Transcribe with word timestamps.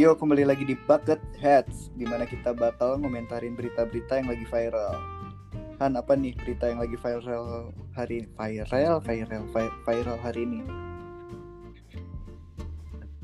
Yo 0.00 0.16
kembali 0.16 0.48
lagi 0.48 0.64
di 0.64 0.72
Bucket 0.88 1.20
Heads 1.36 1.92
Di 1.92 2.08
mana 2.08 2.24
kita 2.24 2.56
bakal 2.56 2.96
ngomentarin 3.04 3.52
berita-berita 3.52 4.16
yang 4.16 4.32
lagi 4.32 4.48
viral. 4.48 4.96
Han 5.76 5.92
apa 5.92 6.16
nih 6.16 6.32
berita 6.40 6.72
yang 6.72 6.80
lagi 6.80 6.96
viral 6.96 7.68
hari 7.92 8.24
viral 8.32 8.96
viral 9.04 9.44
vi- 9.52 9.76
viral 9.84 10.16
hari 10.24 10.48
ini? 10.48 10.64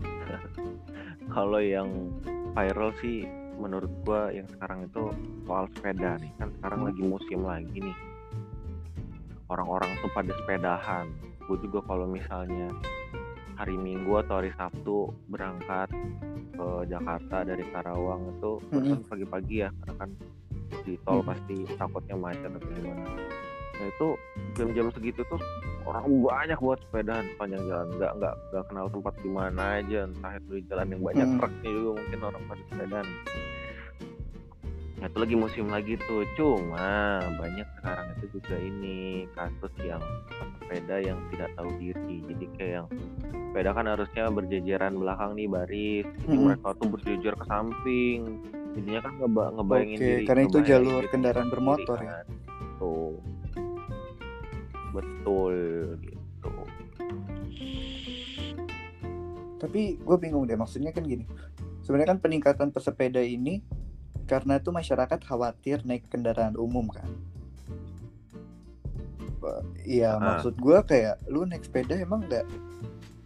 Kalau 1.32 1.64
yang 1.64 2.12
viral 2.52 2.92
sih 3.00 3.24
menurut 3.56 3.88
gua 4.04 4.28
yang 4.28 4.44
sekarang 4.44 4.84
itu 4.84 5.16
soal 5.48 5.72
sepeda 5.72 6.20
nih. 6.20 6.28
Kan 6.36 6.52
sekarang 6.60 6.84
Hmm. 6.84 6.88
lagi 6.92 7.02
musim 7.08 7.40
lagi 7.40 7.76
nih. 7.88 7.96
Orang-orang 9.48 9.96
tuh 10.04 10.12
pada 10.12 10.28
sepedahan. 10.44 11.08
Gue 11.48 11.56
juga 11.64 11.80
kalau 11.88 12.04
misalnya 12.04 12.68
hari 13.56 13.74
Minggu 13.74 14.12
atau 14.18 14.38
hari 14.38 14.52
Sabtu 14.52 14.96
berangkat 15.26 15.88
ke 16.52 16.68
Jakarta 16.86 17.36
dari 17.42 17.64
Karawang 17.66 18.22
itu 18.30 18.52
Mm-mm. 18.70 18.88
kan 18.94 19.00
pagi-pagi 19.08 19.56
ya 19.60 19.68
karena 19.74 19.94
kan 19.98 20.10
di 20.82 20.94
tol 21.02 21.20
Mm. 21.20 21.28
pasti 21.28 21.56
takutnya 21.74 22.16
macet 22.16 22.50
atau 22.50 22.70
gimana 22.70 23.04
nah 23.76 23.86
itu 23.86 24.08
jam-jam 24.54 24.88
segitu 24.88 25.20
tuh 25.26 25.36
orang 25.84 26.08
banyak 26.08 26.56
buat 26.56 26.80
sepedaan 26.80 27.28
sepanjang 27.30 27.62
jalan 27.62 27.88
nggak 27.92 28.12
nggak 28.16 28.34
nggak 28.48 28.64
kenal 28.66 28.86
tempat 28.88 29.14
di 29.20 29.28
mana 29.28 29.62
aja 29.78 29.98
entah 30.08 30.32
itu 30.34 30.50
di 30.56 30.62
jalan 30.64 30.86
yang 30.90 31.02
banyak 31.02 31.26
Mm. 31.26 31.36
truknya 31.36 31.70
juga 31.70 31.90
mungkin 32.00 32.20
orang 32.24 32.42
pada 32.48 32.62
sepedaan 32.66 33.06
itu 34.96 35.18
lagi 35.20 35.36
musim 35.36 35.68
lagi 35.68 36.00
tuh 36.08 36.24
cuma 36.40 37.20
banyak 37.36 37.68
sekarang 37.80 38.06
itu 38.16 38.40
juga 38.40 38.56
ini 38.56 39.28
kasus 39.36 39.72
yang 39.84 40.00
sepeda 40.56 40.96
yang 41.04 41.18
tidak 41.28 41.52
tahu 41.52 41.70
diri 41.76 42.16
jadi 42.32 42.44
kayak 42.56 42.72
yang 42.80 42.86
sepeda 43.52 43.70
kan 43.76 43.86
harusnya 43.92 44.24
berjejeran 44.32 44.94
belakang 44.96 45.36
nih 45.36 45.48
baris 45.52 46.06
jadi 46.24 46.32
Mm-mm. 46.32 46.46
mereka 46.48 46.68
tuh 46.80 46.88
berjejer 46.88 47.34
ke 47.36 47.44
samping 47.44 48.20
jadinya 48.72 49.00
kan 49.04 49.12
ngeba 49.20 49.44
ngebayangin 49.60 49.98
Oke, 50.00 50.04
diri 50.04 50.24
karena 50.24 50.42
itu 50.48 50.58
jalur 50.64 51.02
diri 51.04 51.12
kendaraan 51.12 51.48
bermotor 51.52 51.98
ya? 52.00 52.08
kan. 52.08 52.26
tuh 52.80 53.14
betul 54.96 55.54
gitu 56.00 56.52
Tapi 59.56 59.96
gue 59.96 60.16
bingung 60.20 60.44
deh 60.44 60.56
maksudnya 60.56 60.92
kan 60.92 61.00
gini 61.00 61.24
Sebenarnya 61.80 62.12
kan 62.12 62.20
peningkatan 62.20 62.68
pesepeda 62.76 63.24
ini 63.24 63.64
Karena 64.26 64.58
tuh 64.58 64.74
masyarakat 64.74 65.22
khawatir 65.22 65.86
naik 65.86 66.10
kendaraan 66.10 66.58
umum 66.58 66.90
kan. 66.90 67.06
Iya 69.86 70.18
Ah. 70.18 70.18
maksud 70.18 70.58
gue 70.58 70.78
kayak 70.82 71.22
Lu 71.30 71.46
naik 71.46 71.62
sepeda 71.62 71.94
emang 71.94 72.26
nggak 72.26 72.42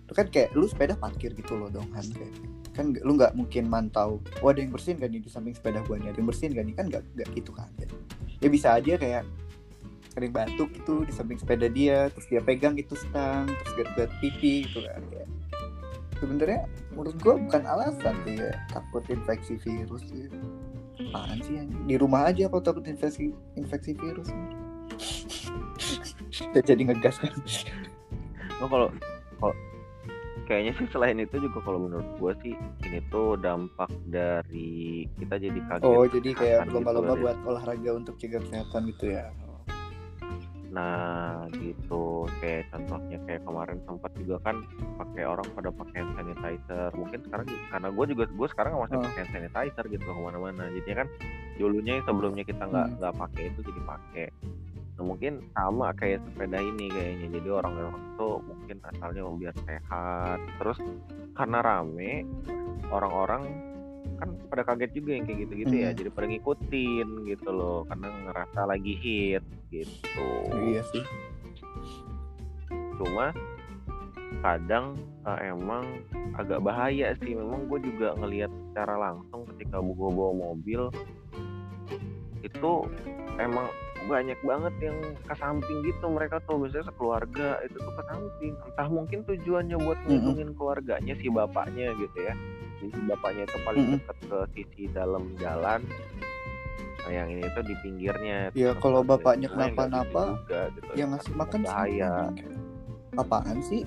Itu 0.04 0.12
kan 0.12 0.28
kayak 0.28 0.52
lu 0.52 0.68
sepeda 0.68 0.92
parkir 0.92 1.32
gitu 1.32 1.56
loh 1.56 1.72
dong 1.72 1.88
kan 1.94 2.04
kayak 2.04 2.34
kan 2.70 2.92
nggak- 2.92 3.02
lu 3.02 3.16
nggak 3.16 3.32
mungkin 3.32 3.64
mantau 3.66 4.20
oh 4.44 4.48
ada 4.52 4.60
yang 4.60 4.68
bersihin 4.70 5.00
gak 5.00 5.10
nih 5.10 5.24
di 5.24 5.30
samping 5.32 5.56
sepeda 5.56 5.80
gua 5.88 5.96
nih 5.96 6.12
ada 6.12 6.18
yang 6.20 6.28
bersihin 6.28 6.52
gak 6.52 6.66
nih? 6.68 6.74
Kan 6.76 6.86
nggak 6.86 7.02
nggak 7.16 7.28
gitu 7.34 7.50
kan 7.50 7.66
ya 8.40 8.48
bisa 8.48 8.68
aja 8.76 8.92
kayak 8.94 9.22
ada 10.10 10.22
yang 10.22 10.34
batuk 10.34 10.68
gitu 10.76 10.94
di 11.02 11.12
samping 11.14 11.38
sepeda 11.40 11.66
dia 11.66 12.08
terus 12.12 12.26
dia 12.28 12.40
pegang 12.40 12.76
itu 12.76 12.92
stang 12.94 13.48
terus 13.48 13.72
garuk-garuk 13.74 14.14
pipi 14.20 14.68
gitu 14.68 14.84
kan 14.84 15.02
ya 15.08 15.24
sebenarnya 16.18 16.60
menurut 16.92 17.16
gua 17.18 17.34
bukan 17.40 17.62
alasan 17.64 18.14
sih 18.22 18.36
ya 18.36 18.52
takut 18.68 19.02
infeksi 19.08 19.56
virus 19.56 20.04
gitu 20.06 20.36
apaan 21.08 21.38
sih 21.40 21.56
anjing? 21.56 21.82
di 21.88 21.96
rumah 21.96 22.28
aja 22.28 22.46
kalau 22.52 22.62
takut 22.62 22.84
infeksi 22.84 23.32
infeksi 23.56 23.96
virus 23.96 24.28
Udah 26.40 26.62
jadi 26.64 26.82
ngegas 26.88 27.20
kan 27.20 27.32
Nah, 28.60 28.68
kalau 28.68 28.88
kalau 29.40 29.56
kayaknya 30.44 30.72
sih 30.76 30.86
selain 30.92 31.16
itu 31.22 31.38
juga 31.40 31.62
kalau 31.64 31.86
menurut 31.86 32.04
gue 32.18 32.32
sih 32.42 32.54
ini 32.84 33.00
tuh 33.08 33.38
dampak 33.38 33.88
dari 34.10 35.06
kita 35.16 35.38
jadi 35.38 35.60
kaget. 35.64 35.86
oh 35.86 36.04
jadi 36.10 36.28
kayak 36.34 36.58
kesehatan 36.66 36.74
lomba-lomba 36.74 37.14
gitu, 37.14 37.22
buat 37.22 37.36
olahraga 37.46 37.90
untuk 37.94 38.14
jaga 38.18 38.38
kesehatan 38.42 38.80
gitu 38.90 39.04
ya 39.14 39.24
Nah 40.70 41.50
gitu 41.58 42.30
kayak 42.38 42.70
contohnya 42.70 43.18
kayak 43.26 43.42
kemarin 43.42 43.78
sempat 43.82 44.10
juga 44.14 44.36
kan 44.46 44.56
pakai 44.96 45.26
orang 45.26 45.46
pada 45.50 45.70
pakai 45.74 45.98
hand 45.98 46.14
sanitizer. 46.14 46.90
Mungkin 46.94 47.18
sekarang 47.26 47.46
karena 47.70 47.88
gue 47.90 48.04
juga 48.14 48.24
gue 48.30 48.48
sekarang 48.54 48.72
masih 48.78 48.96
Oh. 48.98 49.02
pakai 49.02 49.20
hand 49.26 49.32
sanitizer 49.34 49.84
gitu 49.90 50.04
ke 50.06 50.12
mana-mana. 50.14 50.70
Jadinya 50.70 51.04
kan 51.04 51.08
dulunya 51.58 51.92
yang 51.98 52.04
sebelumnya 52.06 52.44
kita 52.46 52.62
nggak 52.64 52.86
Hmm. 52.86 52.96
nggak 53.02 53.14
pakai 53.18 53.42
itu 53.50 53.60
jadi 53.66 53.80
pakai. 53.84 54.26
Nah, 55.00 55.04
mungkin 55.08 55.32
sama 55.56 55.86
kayak 55.96 56.20
sepeda 56.28 56.58
ini 56.60 56.86
kayaknya. 56.86 57.26
Jadi 57.40 57.48
orang-orang 57.48 57.94
tuh 58.14 58.34
mungkin 58.44 58.76
asalnya 58.84 59.20
mau 59.24 59.34
biar 59.34 59.56
sehat. 59.64 60.38
Terus 60.60 60.78
karena 61.34 61.58
rame 61.64 62.28
orang-orang 62.90 63.42
kan 64.20 64.28
pada 64.52 64.62
kaget 64.68 64.90
juga 64.92 65.10
yang 65.16 65.24
kayak 65.24 65.38
gitu-gitu 65.48 65.74
ya. 65.74 65.88
Hmm. 65.90 65.98
Jadi 65.98 66.08
pada 66.12 66.26
ngikutin 66.28 67.08
gitu 67.26 67.48
loh 67.50 67.78
karena 67.88 68.08
ngerasa 68.28 68.60
lagi 68.68 68.94
hit 69.00 69.44
gitu. 69.72 70.28
iya 70.60 70.82
sih 70.92 71.04
Cuma 73.00 73.32
kadang 74.44 74.94
eh, 75.24 75.50
emang 75.50 75.84
agak 76.36 76.60
bahaya 76.60 77.16
sih. 77.24 77.32
Memang 77.32 77.66
gue 77.66 77.80
juga 77.80 78.12
ngelihat 78.20 78.52
secara 78.70 78.94
langsung 79.00 79.48
ketika 79.56 79.80
gue 79.80 80.08
bawa 80.12 80.32
mobil 80.36 80.92
itu 82.40 82.72
emang 83.36 83.68
banyak 84.08 84.38
banget 84.40 84.74
yang 84.80 84.98
ke 85.28 85.34
samping 85.36 85.84
gitu 85.84 86.08
mereka 86.08 86.40
tuh 86.48 86.56
biasanya 86.56 86.88
sekeluarga 86.88 87.60
itu 87.62 87.76
tuh 87.76 87.94
ke 87.94 88.02
samping 88.08 88.52
entah 88.56 88.88
mungkin 88.88 89.18
tujuannya 89.28 89.76
buat 89.76 89.98
Mm-mm. 90.00 90.08
ngelindungin 90.08 90.50
keluarganya 90.56 91.14
si 91.20 91.28
bapaknya 91.28 91.92
gitu 92.00 92.18
ya 92.24 92.34
jadi 92.80 92.98
bapaknya 93.06 93.42
itu 93.44 93.58
paling 93.60 93.84
Mm-mm. 93.84 93.98
dekat 94.00 94.18
ke 94.24 94.38
sisi 94.52 94.82
dalam 94.90 95.24
jalan. 95.36 95.80
Nah 97.00 97.10
yang 97.10 97.28
ini 97.28 97.44
tuh 97.52 97.62
di 97.62 97.74
pinggirnya. 97.80 98.48
Ya, 98.50 98.72
Terus 98.72 98.80
kalau 98.80 99.00
keluarganya 99.00 99.10
bapaknya 99.16 99.46
gitu 99.46 99.54
kenapa-napa, 99.54 100.22
gitu. 100.48 100.90
yang 100.94 101.08
ngasih 101.12 101.32
makan 101.34 101.60
bahaya 101.62 102.12
apaan 103.12 103.58
sih? 103.60 103.80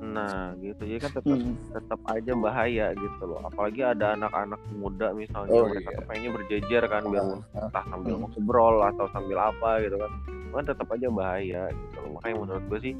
Nah 0.00 0.54
gitu. 0.56 0.82
Jadi 0.86 1.00
kan 1.00 1.12
tetap 1.12 1.36
Hmm. 1.36 1.54
tetap 1.68 2.00
aja 2.06 2.32
bahaya 2.34 2.86
gitu 2.94 3.22
loh. 3.24 3.40
Apalagi 3.42 3.80
ada 3.82 4.14
anak-anak 4.14 4.60
muda 4.72 5.10
misalnya 5.12 5.52
Oh, 5.52 5.66
mereka 5.66 5.90
iya. 5.90 5.98
tuh 5.98 6.04
pengennya 6.06 6.30
berjejer 6.32 6.82
kan 6.86 7.02
biar 7.04 7.24
Ah, 7.24 7.66
entah 7.66 7.84
sambil 7.90 8.14
Hmm. 8.14 8.22
ngobrol 8.28 8.76
atau 8.84 9.06
sambil 9.10 9.38
apa 9.40 9.82
gitu 9.82 9.96
kan. 9.98 10.12
Kan 10.54 10.64
tetap 10.64 10.86
aja 10.86 11.08
bahaya 11.10 11.62
gitu 11.68 11.96
loh. 11.98 12.10
Makanya 12.16 12.36
menurut 12.38 12.64
gue 12.70 12.78
sih 12.80 12.94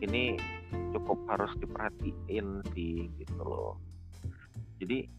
ini 0.00 0.34
cukup 0.90 1.18
harus 1.28 1.52
diperhatiin 1.58 2.46
sih 2.72 3.06
gitu 3.14 3.40
loh 3.40 3.76
jadi 4.78 5.10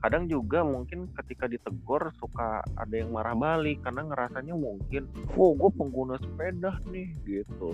kadang 0.00 0.28
juga 0.28 0.60
mungkin 0.60 1.08
ketika 1.16 1.48
ditegur 1.48 2.12
suka 2.14 2.60
ada 2.76 2.92
yang 2.92 3.08
marah 3.08 3.32
balik 3.32 3.80
karena 3.80 4.04
ngerasanya 4.04 4.52
mungkin 4.52 5.08
wow 5.32 5.56
gue 5.56 5.70
pengguna 5.72 6.20
sepeda 6.20 6.76
nih 6.86 7.08
gitu 7.24 7.72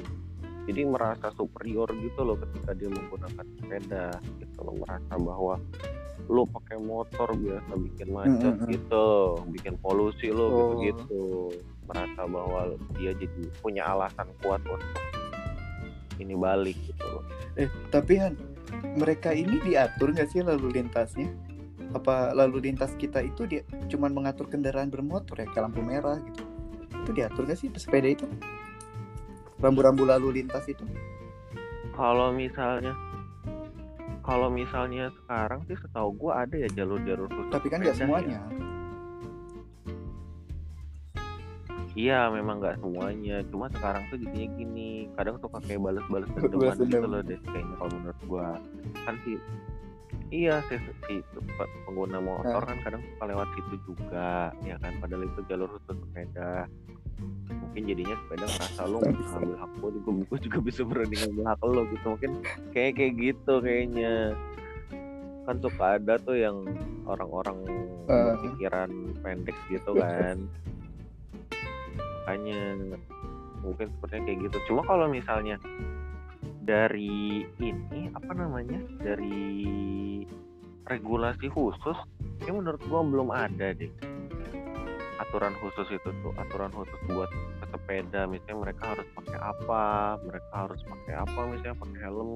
jadi 0.64 0.86
merasa 0.86 1.34
superior 1.34 1.90
gitu 1.90 2.22
loh 2.22 2.38
ketika 2.38 2.70
dia 2.72 2.86
menggunakan 2.86 3.44
sepeda 3.56 4.04
gitu 4.38 4.58
loh 4.62 4.78
merasa 4.78 5.14
bahwa 5.16 5.54
lu 6.30 6.46
pakai 6.46 6.78
motor 6.78 7.34
biasa 7.34 7.72
bikin 7.80 8.08
macet 8.14 8.30
Mm, 8.30 8.54
mm, 8.54 8.62
mm. 8.62 8.70
gitu 8.70 9.04
bikin 9.50 9.74
polusi 9.82 10.30
lo 10.30 10.46
Oh. 10.46 10.54
gitu 10.78 10.86
gitu 10.86 11.22
merasa 11.90 12.22
bahwa 12.22 12.60
dia 12.94 13.10
jadi 13.10 13.42
punya 13.58 13.82
alasan 13.84 14.30
kuat 14.38 14.62
untuk 14.62 15.02
ini 16.22 16.38
balik 16.38 16.78
gitu 16.78 17.02
loh 17.02 17.24
eh 17.56 17.66
tapi 17.90 18.14
Han 18.14 18.38
mereka 18.96 19.30
ini 19.34 19.60
diatur 19.62 20.12
nggak 20.14 20.28
sih 20.30 20.40
lalu 20.42 20.80
lintasnya? 20.80 21.30
Apa 21.90 22.30
lalu 22.36 22.70
lintas 22.70 22.94
kita 22.94 23.22
itu 23.24 23.46
dia 23.50 23.62
cuman 23.90 24.14
mengatur 24.14 24.46
kendaraan 24.46 24.90
bermotor 24.90 25.42
ya 25.42 25.46
kayak 25.50 25.70
lampu 25.70 25.82
merah 25.82 26.18
gitu. 26.22 26.42
Itu 27.02 27.10
diatur 27.10 27.46
nggak 27.48 27.58
sih 27.58 27.68
sepeda 27.74 28.08
itu? 28.10 28.26
Rambu-rambu 29.60 30.06
lalu 30.06 30.42
lintas 30.42 30.64
itu? 30.70 30.82
Kalau 31.92 32.32
misalnya 32.32 32.94
kalau 34.20 34.52
misalnya 34.52 35.10
sekarang 35.22 35.66
sih 35.66 35.74
setahu 35.74 36.14
gua 36.14 36.46
ada 36.46 36.54
ya 36.54 36.68
jalur-jalur 36.70 37.26
khusus 37.26 37.50
tapi 37.50 37.66
kan 37.66 37.82
nggak 37.82 37.96
sepeda 37.98 38.22
ya. 38.24 38.42
Iya 41.92 42.30
memang 42.30 42.58
nggak 42.58 42.78
semuanya. 42.78 43.42
Cuma 43.50 43.66
sekarang 43.68 44.06
tuh 44.06 44.16
jadinya 44.16 44.48
gini 44.54 44.90
Kadang 45.12 45.36
suka 45.38 45.58
kayak 45.60 45.80
balas-balas 45.80 46.30
dendaman 46.36 46.76
gitu 46.80 47.02
loh 47.04 47.20
deh 47.20 47.38
Kayaknya 47.42 47.74
kalau 47.76 47.90
menurut 47.92 48.20
gua. 48.24 48.48
Kan 49.02 49.14
sih 49.22 49.36
Iya 50.30 50.62
si, 50.64 50.78
si 50.78 51.14
pe- 51.34 51.72
pengguna 51.84 52.22
motor 52.22 52.62
kan 52.62 52.78
kadang 52.80 53.02
suka 53.04 53.24
lewat 53.26 53.48
situ 53.52 53.74
juga 53.84 54.54
Ya 54.62 54.78
kan? 54.78 54.94
Padahal 54.98 55.26
itu 55.26 55.40
jalur 55.44 55.68
khusus 55.68 55.98
sepeda. 55.98 56.70
Mungkin 57.50 57.82
jadinya 57.84 58.14
sepeda 58.16 58.46
ngerasa 58.46 58.82
lo 58.84 58.98
ngambil 58.98 59.56
hak 59.56 59.70
gue 59.76 59.90
juga, 59.92 60.10
gue 60.24 60.38
juga 60.40 60.58
bisa 60.60 60.80
berani 60.82 61.14
ngambil 61.16 61.44
hak 61.44 61.60
lo 61.64 61.82
gitu. 61.86 62.06
Mungkin 62.08 62.32
kayak 62.70 62.92
kayak 62.94 63.12
gitu 63.16 63.52
kayaknya. 63.58 64.14
Kan 65.42 65.56
suka 65.58 65.84
ada 65.96 66.14
tuh 66.18 66.36
yang 66.36 66.56
orang-orang 67.04 67.58
Ah. 68.06 68.34
berpikiran 68.34 68.90
pendek 69.22 69.54
gitu 69.66 69.94
kan 69.94 70.38
makanya. 72.30 72.60
Mungkin 73.60 73.86
sepertinya 73.92 74.22
kayak 74.24 74.38
gitu. 74.48 74.56
Cuma 74.70 74.80
kalau 74.86 75.06
misalnya 75.10 75.60
dari 76.64 77.44
ini 77.60 78.08
apa 78.14 78.32
namanya 78.32 78.80
dari 79.02 80.24
regulasi 80.86 81.50
khusus 81.50 81.98
ya 82.46 82.52
menurut 82.54 82.80
gua 82.88 83.04
belum 83.04 83.28
ada 83.34 83.74
deh. 83.76 83.90
Aturan 85.20 85.52
khusus 85.60 85.92
itu 85.92 86.08
tuh 86.24 86.32
aturan 86.40 86.72
khusus 86.72 86.96
buat 87.12 87.28
sepeda 87.68 88.24
misalnya 88.26 88.66
mereka 88.66 88.96
harus 88.96 89.06
pakai 89.14 89.38
apa 89.38 89.84
mereka 90.26 90.52
harus 90.56 90.80
pakai 90.82 91.14
apa 91.22 91.40
misalnya 91.52 91.76
pakai 91.76 91.98
helm 92.02 92.30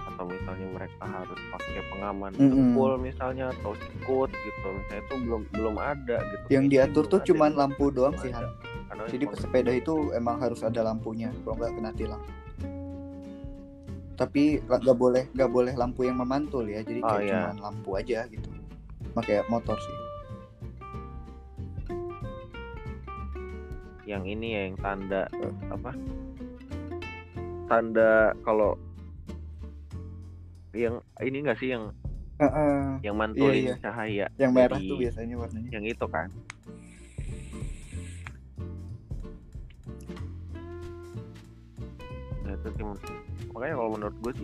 atau 0.00 0.24
misalnya 0.26 0.68
mereka 0.74 1.04
harus 1.04 1.40
pakai 1.52 1.82
pengaman 1.92 2.32
Mm-mm. 2.34 2.50
jempol 2.50 2.92
misalnya 2.96 3.44
atau 3.60 3.76
sikut 3.76 4.30
gitu. 4.32 4.66
Misalnya 4.72 5.02
itu 5.04 5.14
belum 5.28 5.42
belum 5.52 5.76
ada 5.76 6.16
gitu. 6.24 6.46
Yang 6.48 6.64
diatur 6.72 7.04
tuh 7.06 7.20
cuman 7.28 7.52
lampu 7.52 7.92
doang 7.92 8.16
sih. 8.16 8.32
Han 8.32 8.73
jadi 9.04 9.24
cuma- 9.24 9.32
pesepeda 9.32 9.72
itu 9.72 9.94
emang 10.12 10.36
harus 10.38 10.60
ada 10.60 10.80
lampunya 10.82 11.28
kalau 11.40 11.54
nggak 11.56 11.72
kena 11.72 11.90
tilang 11.92 12.22
tapi 14.14 14.62
nggak 14.62 14.94
boleh 14.94 15.26
nggak 15.28 15.50
boleh 15.50 15.74
lampu 15.74 16.00
yang 16.02 16.16
memantul 16.16 16.64
ya 16.64 16.80
jadi 16.80 17.00
Oh, 17.00 17.10
kayak 17.12 17.24
iya. 17.24 17.38
cuman 17.44 17.58
lampu 17.60 17.90
aja 17.94 18.18
gitu 18.26 18.48
pakai 19.10 19.42
motor 19.44 19.74
sih 19.76 19.96
yang 24.04 24.22
ini 24.22 24.46
ya 24.50 24.60
yang 24.68 24.76
tanda 24.78 25.22
Eh. 25.32 25.54
apa 25.68 25.90
tanda 27.64 28.12
kalau 28.44 28.76
yang 30.70 31.00
ini 31.18 31.40
enggak 31.40 31.56
sih 31.56 31.72
yang 31.72 31.90
Heeh. 32.36 33.00
yang 33.00 33.16
mantulin 33.16 33.72
iya. 33.72 33.74
cahaya 33.80 34.26
yang 34.36 34.52
merah 34.52 34.76
dari- 34.76 34.86
tuh 34.86 34.98
biasanya 35.00 35.34
warnanya 35.34 35.70
yang 35.70 35.84
itu 35.84 36.06
kan 36.06 36.28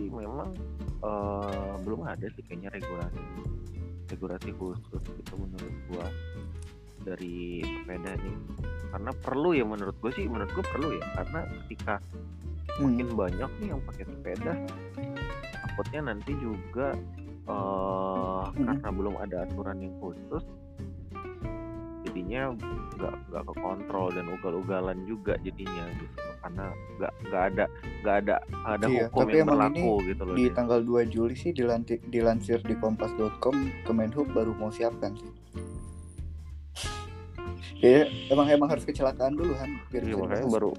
sih 0.01 0.09
memang 0.09 0.49
eh, 1.05 1.73
belum 1.85 2.01
ada 2.09 2.25
sih 2.33 2.41
kayaknya 2.49 2.73
regulasi 2.73 3.21
regulasi 4.09 4.49
khusus 4.57 5.03
gitu 5.05 5.33
menurut 5.37 5.75
gue 5.93 6.05
dari 7.05 7.61
sepeda 7.61 8.17
nih 8.17 8.35
karena 8.91 9.11
perlu 9.21 9.49
ya 9.53 9.63
menurut 9.63 9.93
gue 10.01 10.11
sih 10.13 10.25
menurut 10.25 10.49
gue 10.57 10.65
perlu 10.65 10.97
ya 10.97 11.05
karena 11.21 11.39
ketika 11.65 12.01
Hmm. 12.79 12.97
makin 12.97 13.09
banyak 13.19 13.51
nih 13.59 13.67
yang 13.75 13.81
pakai 13.83 14.05
sepeda 14.07 14.53
takutnya 15.53 16.01
nanti 16.13 16.31
juga 16.39 16.95
eh 17.51 18.43
Mm-mm. 18.47 18.63
karena 18.63 18.89
belum 18.95 19.15
ada 19.19 19.43
aturan 19.43 19.77
yang 19.83 19.91
khusus 19.99 20.45
jadinya 22.07 22.55
nggak 22.95 23.15
nggak 23.27 23.43
ke 23.43 23.53
kontrol 23.59 24.07
dan 24.15 24.25
ugal-ugalan 24.31 25.03
juga 25.03 25.35
jadinya 25.43 25.83
gitu 25.99 26.30
karena 26.41 26.65
nggak 26.97 27.13
nggak 27.21 27.43
ada 27.47 27.65
nggak 28.01 28.15
ada 28.17 28.35
ada 28.65 28.85
Iya, 28.85 29.01
hukum 29.07 29.19
tapi 29.21 29.31
yang 29.31 29.45
emang 29.45 29.53
berlaku 29.55 29.91
gitu 30.09 30.21
loh 30.25 30.35
di 30.35 30.43
Din. 30.43 30.53
tanggal 30.53 30.79
2 30.81 31.13
Juli 31.13 31.35
sih 31.37 31.51
dilantik, 31.53 31.99
dilansir 32.09 32.59
di 32.61 32.73
kompas.com 32.75 33.55
Kemenhub 33.85 34.27
baru 34.33 34.51
mau 34.57 34.73
siapkan 34.73 35.13
sih. 35.13 35.31
Ya, 37.81 38.05
emang 38.29 38.45
emang 38.45 38.69
harus 38.69 38.85
kecelakaan 38.85 39.33
dulu 39.33 39.57
kan 39.57 39.69
biar 39.89 40.03
Iya, 40.05 40.13
makanya 40.17 40.49
baru 40.49 40.71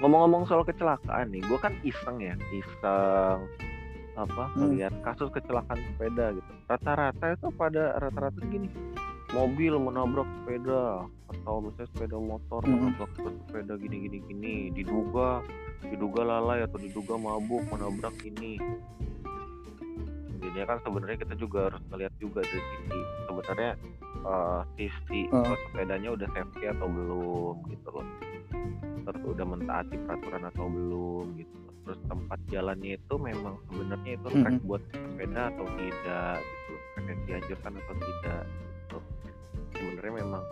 ngomong-ngomong 0.00 0.44
soal 0.44 0.60
kecelakaan 0.60 1.32
nih 1.32 1.40
gue 1.40 1.56
kan 1.56 1.72
iseng 1.80 2.20
ya 2.20 2.36
iseng 2.52 3.40
apa 4.14 4.44
Hmm. 4.52 4.70
melihat 4.70 4.92
kasus 5.02 5.32
kecelakaan 5.32 5.80
sepeda 5.80 6.36
gitu 6.36 6.50
rata-rata 6.68 7.34
itu 7.34 7.48
pada 7.50 7.96
rata-rata 7.98 8.38
gini 8.46 8.68
mobil 9.32 9.74
menabrak 9.80 10.28
sepeda 10.38 11.08
atau 11.26 11.54
misalnya 11.58 11.88
sepeda 11.88 12.16
motor 12.16 12.60
Hmm. 12.60 12.72
menabrak 12.92 13.10
sepeda 13.16 13.74
gini 13.76 13.96
gini 14.02 14.18
gini 14.24 14.54
diduga 14.70 15.40
diduga 15.82 16.20
lalai 16.22 16.62
atau 16.62 16.76
diduga 16.76 17.14
mabuk 17.14 17.64
menabrak 17.66 18.12
ini 18.22 18.60
jadinya 20.34 20.66
kan 20.66 20.78
sebenarnya 20.82 21.18
kita 21.18 21.34
juga 21.34 21.58
harus 21.68 21.82
melihat 21.88 22.14
juga 22.18 22.40
dari 22.42 22.60
sisi 22.62 22.98
sebenarnya 23.24 23.70
eh, 24.22 24.60
sisi 24.74 25.20
Hmm. 25.26 25.54
sepedanya 25.66 26.08
udah 26.12 26.28
safety 26.30 26.64
atau 26.68 26.86
belum 26.86 27.54
gitu 27.68 27.88
loh 27.90 28.06
terus 29.04 29.22
udah 29.26 29.46
mentaati 29.46 29.96
peraturan 30.00 30.44
atau 30.46 30.64
belum 30.66 31.24
gitu 31.36 31.54
loh. 31.54 31.72
terus 31.84 32.00
tempat 32.06 32.38
jalannya 32.48 32.96
itu 32.96 33.14
memang 33.14 33.54
sebenarnya 33.66 34.12
itu 34.14 34.28
track 34.30 34.54
Mhm. 34.54 34.64
buat 34.64 34.82
sepeda 34.86 35.42
atau 35.46 35.66
tidak 35.74 36.34
gitu 36.40 36.72
track 36.86 37.04
yang 37.04 37.20
dianjurkan 37.22 37.72
atau 37.74 37.94
tidak 37.94 38.42
gitu 38.44 38.73
sebenarnya 39.84 40.14
memang 40.24 40.42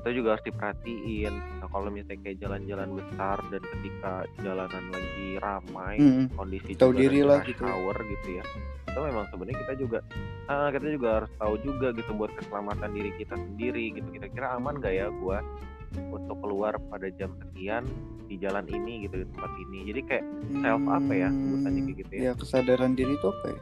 itu 0.00 0.08
juga 0.24 0.28
harus 0.36 0.44
diperhatiin 0.48 1.34
nah 1.60 1.68
kalau 1.68 1.88
misalnya 1.92 2.20
kayak 2.24 2.38
jalan-jalan 2.40 2.88
besar 2.96 3.36
dan 3.52 3.62
ketika 3.62 4.12
jalanan 4.40 4.84
lagi 4.90 5.28
ramai 5.38 5.94
Mm-mm. 6.00 6.26
kondisi 6.34 6.72
Tahu 6.74 6.92
diri 6.96 7.20
lah 7.20 7.44
gitu. 7.44 7.62
hour 7.68 7.96
gitu 8.00 8.28
ya 8.40 8.44
itu 8.90 8.98
memang 8.98 9.24
sebenarnya 9.30 9.58
kita 9.62 9.74
juga 9.78 9.98
ah, 10.50 10.68
kita 10.74 10.86
juga 10.90 11.08
harus 11.22 11.30
tahu 11.38 11.54
juga 11.62 11.86
gitu 11.94 12.10
buat 12.16 12.32
keselamatan 12.34 12.90
diri 12.90 13.10
kita 13.20 13.38
sendiri 13.38 13.84
gitu 13.94 14.08
kira-kira 14.10 14.58
aman 14.58 14.82
gak 14.82 14.94
ya 14.96 15.06
gua 15.22 15.38
untuk 16.10 16.38
keluar 16.42 16.78
pada 16.90 17.10
jam 17.14 17.34
sekian 17.38 17.86
di 18.30 18.38
jalan 18.38 18.62
ini 18.70 19.06
gitu 19.06 19.20
di 19.22 19.26
tempat 19.34 19.52
ini 19.58 19.78
jadi 19.90 20.00
kayak 20.06 20.24
self 20.62 20.84
apa 20.86 21.12
ya 21.12 21.28
sebutannya 21.34 21.80
kayak 21.82 21.98
gitu 21.98 22.12
ya? 22.14 22.20
Ya 22.22 22.32
kesadaran 22.38 22.92
diri 22.94 23.12
itu 23.18 23.26
apa 23.26 23.46
ya? 23.50 23.60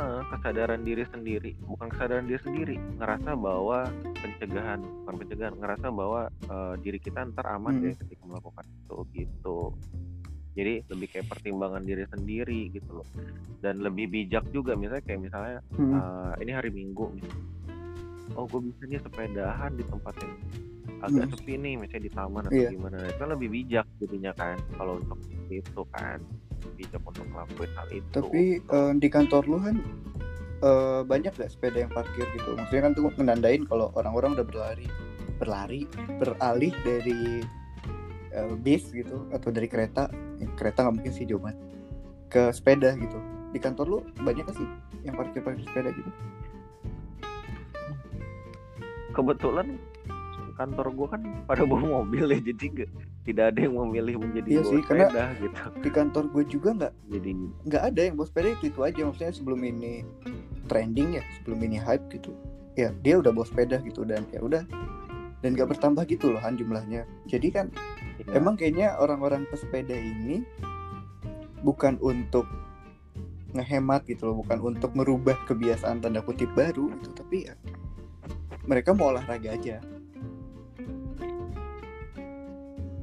Eh, 0.00 0.22
kesadaran 0.26 0.80
diri 0.80 1.04
sendiri 1.04 1.52
bukan 1.60 1.88
kesadaran 1.88 2.24
diri 2.24 2.40
sendiri 2.40 2.76
ngerasa 2.96 3.30
bahwa 3.34 3.78
pencegahan 4.16 4.80
bukan 4.98 5.14
pencegahan 5.18 5.54
ngerasa 5.54 5.86
bahwa 5.88 6.20
eh, 6.26 6.74
diri 6.80 6.98
kita 6.98 7.28
ntar 7.28 7.46
aman 7.50 7.72
Hmm. 7.72 7.82
deh 7.82 7.94
ketika 7.98 8.22
melakukan 8.24 8.64
itu 8.66 8.96
gitu 9.14 9.58
jadi 10.50 10.82
lebih 10.84 11.06
kayak 11.08 11.26
pertimbangan 11.28 11.82
diri 11.82 12.04
sendiri 12.06 12.60
gitu 12.70 12.90
loh 12.92 13.06
dan 13.60 13.78
lebih 13.78 14.08
bijak 14.08 14.42
juga 14.50 14.72
misalnya 14.74 15.04
kayak 15.04 15.20
misalnya 15.22 15.58
Hmm. 15.72 15.92
eh, 15.92 16.32
ini 16.40 16.50
hari 16.50 16.70
minggu 16.70 17.04
misalnya. 17.12 17.44
oh 18.30 18.46
gue 18.46 18.60
bisa 18.62 18.82
nih 18.86 19.00
sepedahan 19.00 19.74
di 19.74 19.84
tempat 19.84 20.14
yang 20.16 20.34
agak 21.00 21.24
Hmm. 21.24 21.32
sepi 21.34 21.52
nih 21.56 21.74
misalnya 21.76 22.04
di 22.04 22.12
taman 22.12 22.42
atau 22.44 22.56
Iya. 22.56 22.70
gimana 22.70 22.96
itu 23.02 23.18
kan 23.18 23.30
lebih 23.30 23.48
bijak 23.50 23.86
jadinya 23.98 24.32
kan 24.32 24.56
kalau 24.74 24.92
untuk 24.96 25.18
itu 25.48 25.82
kan 25.90 26.18
bijak 26.76 27.02
untuk 27.04 27.26
melakukan 27.28 27.70
hal 27.76 27.88
itu 27.90 28.10
Tapi 28.12 28.44
eh, 28.60 28.92
di 28.96 29.08
kantor 29.08 29.42
lu 29.48 29.58
kan 29.60 29.76
eh, 30.64 31.00
banyak 31.04 31.32
gak 31.36 31.50
sepeda 31.50 31.86
yang 31.88 31.92
parkir 31.92 32.26
gitu? 32.36 32.56
Maksudnya 32.56 32.82
kan 32.88 32.92
tuh 32.96 33.10
menandain 33.16 33.62
kalau 33.66 33.92
orang-orang 33.96 34.36
udah 34.38 34.46
berlari, 34.46 34.86
berlari, 35.40 35.80
beralih 36.20 36.72
dari 36.84 37.44
eh, 38.34 38.54
bis 38.60 38.90
gitu 38.92 39.28
atau 39.32 39.48
dari 39.50 39.66
kereta, 39.66 40.08
Ya, 40.40 40.48
kereta 40.56 40.88
nggak 40.88 41.04
mungkin 41.04 41.12
sih 41.12 41.28
banget, 41.28 41.60
ke 42.32 42.48
sepeda 42.48 42.96
gitu. 42.96 43.20
Di 43.52 43.60
kantor 43.60 43.86
lu 43.92 43.98
banyak 44.24 44.48
gak 44.48 44.56
sih 44.56 44.68
yang 45.04 45.20
parkir-parkir 45.20 45.68
sepeda 45.68 45.92
gitu? 45.92 46.08
kebetulan 49.10 49.76
kantor 50.54 50.86
gue 50.94 51.06
kan 51.10 51.20
pada 51.44 51.62
bawa 51.62 52.02
mobil 52.02 52.24
ya 52.30 52.40
jadi 52.40 52.64
nggak- 52.70 52.92
tidak 53.26 53.44
ada 53.54 53.58
yang 53.62 53.74
memilih 53.76 54.14
menjadi 54.18 54.48
Iya 54.48 54.62
sih, 54.64 54.80
karena- 54.86 55.10
sepeda 55.12 55.24
gitu. 55.38 55.60
Di 55.84 55.90
kantor 55.92 56.24
gue 56.32 56.44
juga 56.48 56.68
nggak 56.76 56.92
jadi 57.12 57.30
nggak 57.68 57.82
ada 57.82 58.00
yang 58.00 58.14
bawa 58.16 58.26
sepeda 58.26 58.48
itu 58.56 58.64
itu 58.72 58.80
aja. 58.80 59.00
Maksudnya 59.06 59.32
sebelum 59.32 59.60
ini 59.62 59.92
trending 60.66 61.18
ya 61.18 61.22
sebelum 61.38 61.58
ini 61.66 61.76
hype 61.78 62.06
gitu 62.14 62.30
ya 62.78 62.94
dia 63.02 63.18
udah 63.18 63.34
bawa 63.34 63.46
sepeda 63.46 63.82
gitu 63.82 64.02
dan 64.06 64.24
ya 64.30 64.40
udah. 64.40 64.62
Dan 65.40 65.56
gak 65.56 65.72
bertambah 65.72 66.04
gitu 66.04 66.36
loh 66.36 66.40
Han 66.44 66.60
jumlahnya. 66.60 67.08
Jadi 67.24 67.48
kan 67.48 67.72
ya, 68.20 68.36
emang 68.36 68.60
kayaknya 68.60 68.92
orang-orang 69.00 69.48
pesepeda 69.48 69.96
ini 69.96 70.44
bukan 71.64 71.96
untuk 72.04 72.44
ngehemat 73.56 74.06
gitu 74.06 74.30
loh 74.30 74.44
bukan 74.44 74.60
untuk 74.62 74.94
merubah 74.94 75.34
kebiasaan 75.48 75.98
tanda 75.98 76.22
kutip 76.22 76.46
baru 76.54 76.92
gitu 77.02 77.10
tapi 77.10 77.50
ya 77.50 77.54
mereka 78.68 78.94
mau 78.94 79.10
olahraga 79.10 79.50
aja 79.58 79.82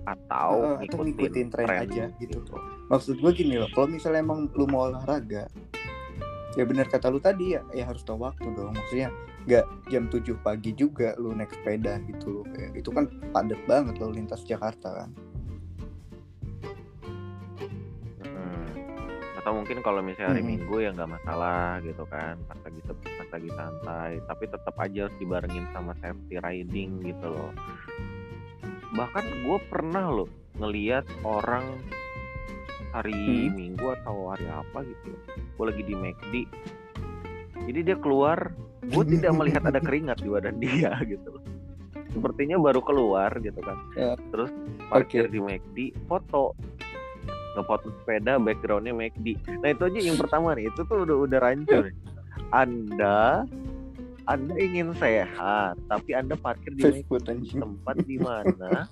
atau, 0.07 0.79
Eh, 0.79 0.87
atau 0.87 1.03
ngikutin 1.03 1.47
tren 1.51 1.67
aja 1.67 2.07
gitu. 2.15 2.39
maksud 2.87 3.19
gue 3.19 3.31
gini 3.33 3.59
loh 3.59 3.67
kalau 3.69 3.91
misalnya 3.91 4.23
emang 4.23 4.47
lu 4.49 4.63
mau 4.63 4.87
olahraga 4.87 5.51
ya 6.55 6.63
benar 6.63 6.87
kata 6.87 7.11
lu 7.11 7.19
tadi 7.19 7.53
ya 7.53 7.61
ya 7.69 7.83
harus 7.83 8.01
tahu 8.01 8.23
waktu 8.23 8.47
dong 8.49 8.71
maksudnya 8.71 9.11
nggak 9.43 9.63
jam 9.87 10.07
7 10.07 10.23
pagi 10.37 10.71
juga 10.71 11.11
lu 11.15 11.31
naik 11.31 11.51
sepeda 11.51 11.99
gitu 12.03 12.41
loh 12.41 12.45
kayak 12.49 12.71
itu 12.73 12.89
kan 12.89 13.05
padat 13.29 13.59
banget 13.65 13.95
lo 13.97 14.09
lintas 14.09 14.41
Jakarta 14.41 14.89
kan 14.97 15.09
Hmm. 18.19 18.67
atau 19.37 19.51
mungkin 19.53 19.79
kalau 19.79 20.01
misalnya 20.01 20.31
hari 20.31 20.41
Mm-mm. 20.41 20.51
Minggu 20.57 20.75
ya 20.79 20.89
nggak 20.91 21.11
masalah 21.11 21.79
gitu 21.79 22.03
kan 22.05 22.35
pas 22.43 22.59
lagi 22.59 22.79
pas 22.89 23.29
lagi 23.29 23.49
santai 23.51 24.11
tapi 24.25 24.43
tetap 24.45 24.75
aja 24.77 24.99
harus 25.03 25.17
dibarengin 25.17 25.65
sama 25.69 25.93
safety 25.97 26.35
riding 26.37 26.99
gitu 27.01 27.27
loh 27.27 27.51
bahkan 28.97 29.21
gue 29.45 29.57
pernah 29.69 30.09
loh 30.09 30.29
ngeliat 30.57 31.05
orang 31.21 31.77
hari 32.89 33.13
Hmm. 33.13 33.53
Minggu 33.53 33.93
atau 34.01 34.33
hari 34.33 34.49
apa 34.49 34.81
gitu 34.81 35.13
gue 35.29 35.65
lagi 35.69 35.83
di 35.85 35.93
McD 35.93 36.33
jadi 37.67 37.79
dia 37.93 37.97
keluar 37.99 38.49
gue 38.87 39.03
tidak 39.05 39.35
melihat 39.35 39.63
ada 39.67 39.77
keringat 39.83 40.23
di 40.23 40.29
badan 40.31 40.55
dia 40.63 40.95
gitu 41.11 41.35
loh. 41.35 41.43
Sepertinya 42.07 42.55
baru 42.57 42.79
keluar 42.81 43.29
gitu 43.43 43.59
kan. 43.59 43.77
Ya. 43.93 44.15
terus 44.31 44.49
parkir 44.87 45.27
Oke. 45.27 45.33
di 45.35 45.39
McD 45.43 45.77
foto. 46.07 46.55
Ngepot 47.57 47.81
sepeda 47.83 48.37
backgroundnya 48.39 48.93
McD 48.95 49.33
nah 49.59 49.73
itu 49.73 49.83
aja 49.89 49.99
yang 49.99 50.15
pertama 50.15 50.55
nih. 50.55 50.71
Itu 50.71 50.87
tuh 50.87 51.03
udah 51.03 51.17
udah 51.27 51.39
rancur 51.43 51.91
anda 52.63 53.43
anda 54.27 54.53
ingin 54.55 54.91
sehat 54.93 55.79
tapi 55.87 56.11
anda 56.11 56.35
parkir 56.35 56.75
di 56.75 56.83
tempat 57.53 57.95
di 58.03 58.19
mana 58.19 58.85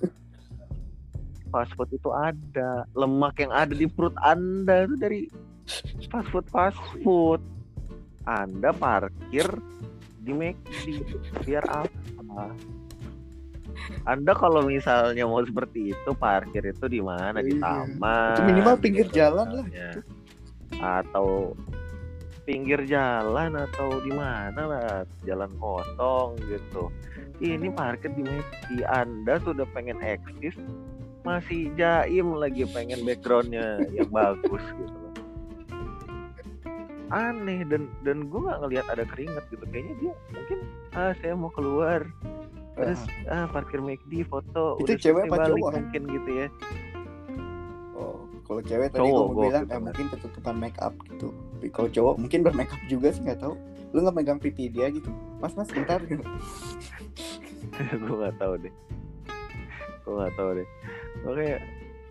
fast 1.47 1.71
food 1.73 1.87
itu 1.89 2.11
ada. 2.11 2.83
Lemak 2.91 3.35
yang 3.37 3.51
ada 3.51 3.71
di 3.71 3.85
perut 3.85 4.15
anda 4.19 4.83
itu 4.83 4.95
dari 4.95 5.19
fast 6.07 6.27
food 6.29 6.47
fast 6.47 6.79
food. 6.99 7.39
Anda 8.25 8.71
parkir 8.71 9.45
di 10.19 10.33
McD 10.33 11.05
biar 11.45 11.63
apa? 11.69 12.49
Anda 14.03 14.33
kalau 14.33 14.65
misalnya 14.65 15.23
mau 15.23 15.39
seperti 15.39 15.93
itu 15.93 16.09
parkir 16.11 16.65
itu 16.65 16.89
di 16.89 16.99
mana? 16.99 17.37
Di 17.37 17.53
Iya. 17.53 17.61
taman 17.61 18.33
Itu 18.33 18.41
minimal 18.43 18.75
pinggir 18.81 19.05
gitu 19.07 19.15
jalan 19.15 19.47
lah, 19.51 19.63
misalnya. 19.63 19.89
atau 20.75 21.53
pinggir 22.45 22.79
jalan 22.85 23.57
atau 23.57 23.99
di 24.05 24.13
mana 24.13 24.61
lah 24.69 24.89
jalan 25.25 25.49
kosong 25.57 26.37
gitu. 26.45 26.93
Ini 27.41 27.67
parkir 27.75 28.15
di 28.15 28.23
McD 28.23 28.85
Anda 28.87 29.41
sudah 29.43 29.67
pengen 29.75 29.99
eksis 29.99 30.55
masih 31.25 31.73
jaim 31.73 32.37
lagi 32.37 32.69
pengen 32.69 33.01
backgroundnya 33.01 33.81
yang 33.91 34.07
bagus 34.13 34.61
gitu. 34.61 34.93
Loh 34.93 35.05
aneh 37.13 37.61
dan 37.69 37.85
dan 38.01 38.27
gue 38.29 38.39
nggak 38.41 38.59
ngelihat 38.65 38.85
ada 38.89 39.03
keringat 39.05 39.45
gitu. 39.53 39.63
Kayaknya 39.69 39.93
dia 40.01 40.13
mungkin 40.33 40.59
ah 40.97 41.13
saya 41.21 41.33
mau 41.37 41.51
keluar. 41.53 42.01
Terus 42.75 43.01
ah 43.31 43.47
parkir 43.47 43.79
McD 43.79 44.27
foto 44.27 44.75
Itu 44.83 44.89
udah 44.89 44.97
cewek 44.99 45.23
apa 45.31 45.35
balik 45.37 45.61
cowok, 45.63 45.71
mungkin 45.79 46.01
gitu 46.11 46.29
ya 46.43 46.47
kalau 48.45 48.61
cewek 48.61 48.89
tadi 48.89 49.01
gue 49.03 49.11
mau 49.11 49.33
bilang 49.33 49.65
gitu 49.65 49.67
eh, 49.67 49.73
kan. 49.73 49.81
mungkin 49.83 50.05
ketutupan 50.09 50.55
make 50.55 50.79
up 50.79 50.93
gitu. 51.03 51.27
Tapi 51.51 51.67
kalau 51.69 51.89
cowok 51.89 52.13
mungkin 52.17 52.39
bermake 52.41 52.69
up 52.69 52.81
juga 52.85 53.07
sih 53.09 53.21
nggak 53.21 53.39
tahu. 53.39 53.53
Lu 53.89 53.99
nggak 53.99 54.15
megang 54.15 54.37
pipi 54.37 54.67
dia 54.67 54.87
gitu. 54.87 55.09
Mas 55.37 55.53
mas 55.53 55.67
bentar 55.67 55.97
gitu. 56.05 56.21
gue 57.75 58.15
nggak 58.15 58.37
tahu 58.37 58.53
deh 58.57 58.73
gue 59.99 60.13
nggak 60.13 60.33
tahu 60.35 60.49
deh 60.53 60.67
makanya 61.21 61.57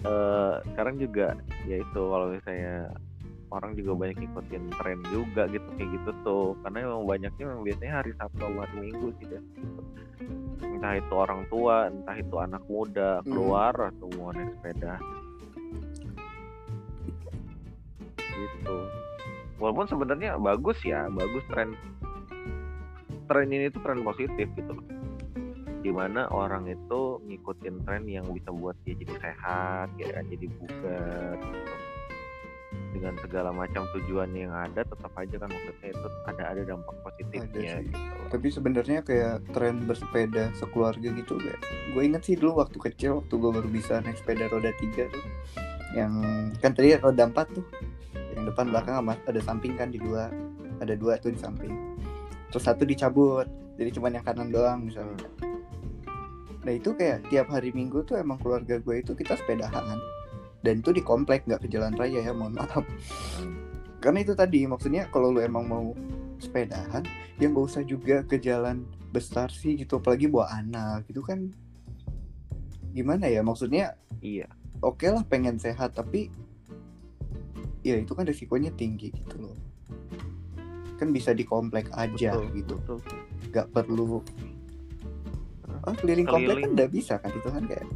eh, 0.03 0.55
sekarang 0.67 0.95
juga 0.99 1.27
ya 1.65 1.77
itu 1.79 2.01
kalau 2.03 2.27
misalnya 2.29 2.91
orang 3.49 3.73
juga 3.73 3.93
banyak 3.95 4.17
ngikutin 4.19 4.65
tren 4.75 4.99
juga 5.09 5.47
gitu 5.47 5.69
kayak 5.73 5.91
gitu 5.95 6.11
tuh 6.21 6.47
karena 6.61 6.79
emang 6.85 7.07
banyaknya 7.07 7.45
memang 7.47 7.63
biasanya 7.63 7.93
hari 7.95 8.11
Sabtu 8.13 8.43
sama 8.43 8.61
hari 8.61 8.77
Minggu 8.83 9.09
sih 9.15 9.27
Dan. 9.31 9.45
entah 10.75 10.95
itu 10.99 11.15
orang 11.15 11.41
tua 11.47 11.77
entah 11.87 12.17
itu 12.19 12.37
anak 12.37 12.63
muda 12.67 13.11
Hmm. 13.17 13.31
keluar 13.31 13.73
atau 13.79 14.07
mau 14.19 14.35
naik 14.35 14.51
sepeda 14.59 14.99
gitu 18.35 18.77
walaupun 19.63 19.87
sebenarnya 19.87 20.37
bagus 20.37 20.79
ya 20.83 21.07
bagus 21.09 21.45
tren 21.49 21.79
tren 23.31 23.49
ini 23.49 23.73
tuh 23.73 23.81
tren 23.81 24.05
positif 24.05 24.47
gitu 24.53 24.73
loh 24.75 24.87
di 25.85 25.93
mana 25.93 26.25
orang 26.33 26.65
itu 26.65 27.21
ngikutin 27.29 27.85
tren 27.85 28.09
yang 28.09 28.25
bisa 28.33 28.49
buat 28.49 28.73
dia 28.89 28.97
jadi 28.97 29.15
sehat 29.21 29.89
ya 30.01 30.17
kan 30.17 30.25
jadi 30.33 30.47
bugar 30.57 31.37
gitu. 31.37 31.77
dengan 32.97 33.15
segala 33.21 33.53
macam 33.53 33.85
tujuan 33.93 34.33
yang 34.33 34.49
ada 34.49 34.81
tetap 34.81 35.13
aja 35.13 35.37
kan 35.37 35.53
maksudnya 35.53 35.93
itu 35.93 36.09
ada 36.25 36.43
ada 36.57 36.63
dampak 36.65 36.97
positifnya 37.05 37.45
sih. 37.53 37.93
gitu 37.93 38.01
loh. 38.01 38.29
Tapi 38.33 38.49
sebenarnya 38.49 38.99
kayak 39.05 39.45
tren 39.53 39.85
bersepeda 39.85 40.57
sekeluarga 40.57 41.13
gitu 41.13 41.37
kayak 41.37 41.61
gue 41.93 42.03
inget 42.03 42.23
sih 42.25 42.35
dulu 42.41 42.65
waktu 42.65 42.81
kecil 42.81 43.21
waktu 43.21 43.35
gue 43.37 43.51
baru 43.53 43.69
bisa 43.69 44.01
naik 44.01 44.17
sepeda 44.17 44.49
roda 44.49 44.73
tiga 44.81 45.05
tuh 45.13 45.25
yang 45.93 46.17
kan 46.65 46.73
tadi 46.73 46.97
roda 46.97 47.29
empat 47.29 47.53
tuh 47.53 47.67
yang 48.35 48.45
depan 48.51 48.71
belakang 48.71 48.99
sama 48.99 49.15
ada 49.25 49.41
samping 49.41 49.79
kan 49.79 49.89
di 49.95 50.03
dua. 50.03 50.29
Ada 50.83 50.99
dua 50.99 51.17
tuh 51.23 51.31
di 51.31 51.41
samping. 51.41 51.71
Terus 52.51 52.65
satu 52.67 52.83
dicabut. 52.83 53.47
Jadi 53.75 53.91
cuma 53.95 54.11
yang 54.11 54.23
kanan 54.23 54.51
doang 54.55 54.87
misalnya. 54.87 55.27
Nah 56.65 56.73
itu 56.73 56.97
kayak 56.97 57.29
tiap 57.29 57.51
hari 57.53 57.71
minggu 57.71 58.03
tuh 58.09 58.17
emang 58.19 58.41
keluarga 58.41 58.81
gue 58.81 59.05
itu 59.05 59.13
kita 59.13 59.37
sepedahan 59.37 60.01
dan 60.65 60.81
itu 60.81 60.97
di 60.97 61.05
komplek 61.05 61.45
nggak 61.45 61.61
ke 61.61 61.69
jalan 61.69 61.93
raya 61.93 62.25
ya 62.25 62.33
mohon 62.33 62.57
maaf. 62.57 62.83
Karena 64.01 64.25
itu 64.25 64.33
tadi 64.33 64.65
maksudnya 64.65 65.05
kalau 65.13 65.29
lu 65.29 65.45
emang 65.45 65.69
mau 65.69 65.93
sepedahan 66.41 67.05
ya 67.37 67.47
nggak 67.53 67.67
usah 67.69 67.85
juga 67.85 68.25
ke 68.25 68.41
jalan 68.41 68.89
besar 69.13 69.53
sih 69.53 69.77
gitu. 69.77 70.01
Apalagi 70.01 70.25
bawa 70.25 70.57
anak 70.57 71.05
gitu 71.13 71.21
kan. 71.21 71.53
Gimana 72.97 73.29
ya 73.29 73.45
maksudnya 73.45 74.01
iya. 74.25 74.49
oke 74.81 75.05
lah 75.05 75.21
pengen 75.29 75.61
sehat 75.61 75.93
tapi 75.93 76.33
ya 77.85 78.01
itu 78.01 78.13
kan 78.17 78.25
resikonya 78.25 78.73
tinggi 78.75 79.13
gitu 79.13 79.37
loh. 79.45 79.57
Kan 80.97 81.13
bisa 81.13 81.37
di 81.37 81.45
komplek 81.45 81.93
aja 81.93 82.35
betul 82.35 82.49
gitu. 82.57 82.75
betul. 82.81 82.99
Nggak 83.53 83.67
perlu 83.77 84.25
ah, 85.85 85.95
keliling 86.01 86.27
komplek 86.27 86.57
kan 86.57 86.61
Keliling. 86.65 86.75
udah 86.81 86.89
bisa 86.89 87.15
kan 87.21 87.31
itu 87.31 87.49
kan 87.53 87.63
kayak 87.69 87.87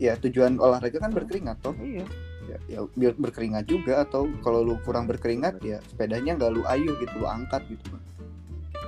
ya 0.00 0.12
tujuan 0.18 0.56
olahraga 0.56 0.98
kan 0.98 1.12
berkeringat 1.12 1.60
toh. 1.60 1.76
Iya. 1.76 2.08
Ya, 2.44 2.58
ya 2.68 2.78
biar 2.96 3.16
berkeringat 3.16 3.64
juga 3.68 4.04
atau 4.04 4.28
kalau 4.44 4.64
lu 4.64 4.76
kurang 4.84 5.08
berkeringat 5.08 5.64
ya 5.64 5.80
sepedanya 5.88 6.36
nggak 6.36 6.50
lu 6.52 6.60
ayu 6.68 6.92
gitu 7.00 7.14
lu 7.20 7.28
angkat 7.28 7.64
gitu 7.68 8.00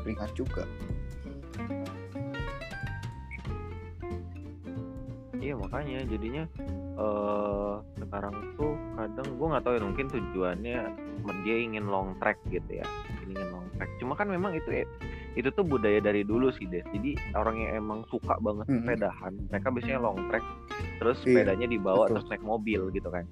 keringat 0.05 0.31
juga. 0.39 0.65
Iya 5.47 5.55
makanya 5.59 6.03
jadinya 6.11 6.45
eh 6.97 7.75
sekarang 7.99 8.33
tuh 8.57 8.73
kadang 8.97 9.29
gue 9.29 9.47
nggak 9.47 9.63
tahu 9.63 9.75
ya 9.77 9.83
mungkin 9.85 10.07
tujuannya 10.09 10.79
dia 11.43 11.57
ingin 11.59 11.85
long 11.87 12.17
track 12.17 12.41
gitu 12.49 12.81
ya 12.81 12.87
ingin 13.23 13.49
long 13.51 13.67
track. 13.75 13.91
Cuma 13.99 14.15
kan 14.15 14.27
memang 14.27 14.55
itu 14.55 14.71
ya- 14.73 14.91
itu 15.35 15.49
tuh 15.51 15.61
budaya 15.61 16.01
dari 16.01 16.25
dulu 16.25 16.49
sih 16.51 16.65
Des. 16.65 16.87
Jadi 16.89 17.13
orang 17.35 17.57
yang 17.59 17.73
emang 17.79 18.01
suka 18.07 18.39
banget 18.39 18.65
sepedahan 18.71 19.37
mereka 19.47 19.69
biasanya 19.69 20.01
long 20.01 20.17
track 20.27 20.45
terus 20.97 21.21
Iya, 21.21 21.45
sepedanya 21.45 21.67
dibawa 21.69 22.07
betul. 22.07 22.15
terus 22.17 22.27
naik 22.31 22.43
mobil 22.43 22.81
gitu 22.91 23.09
kan. 23.09 23.25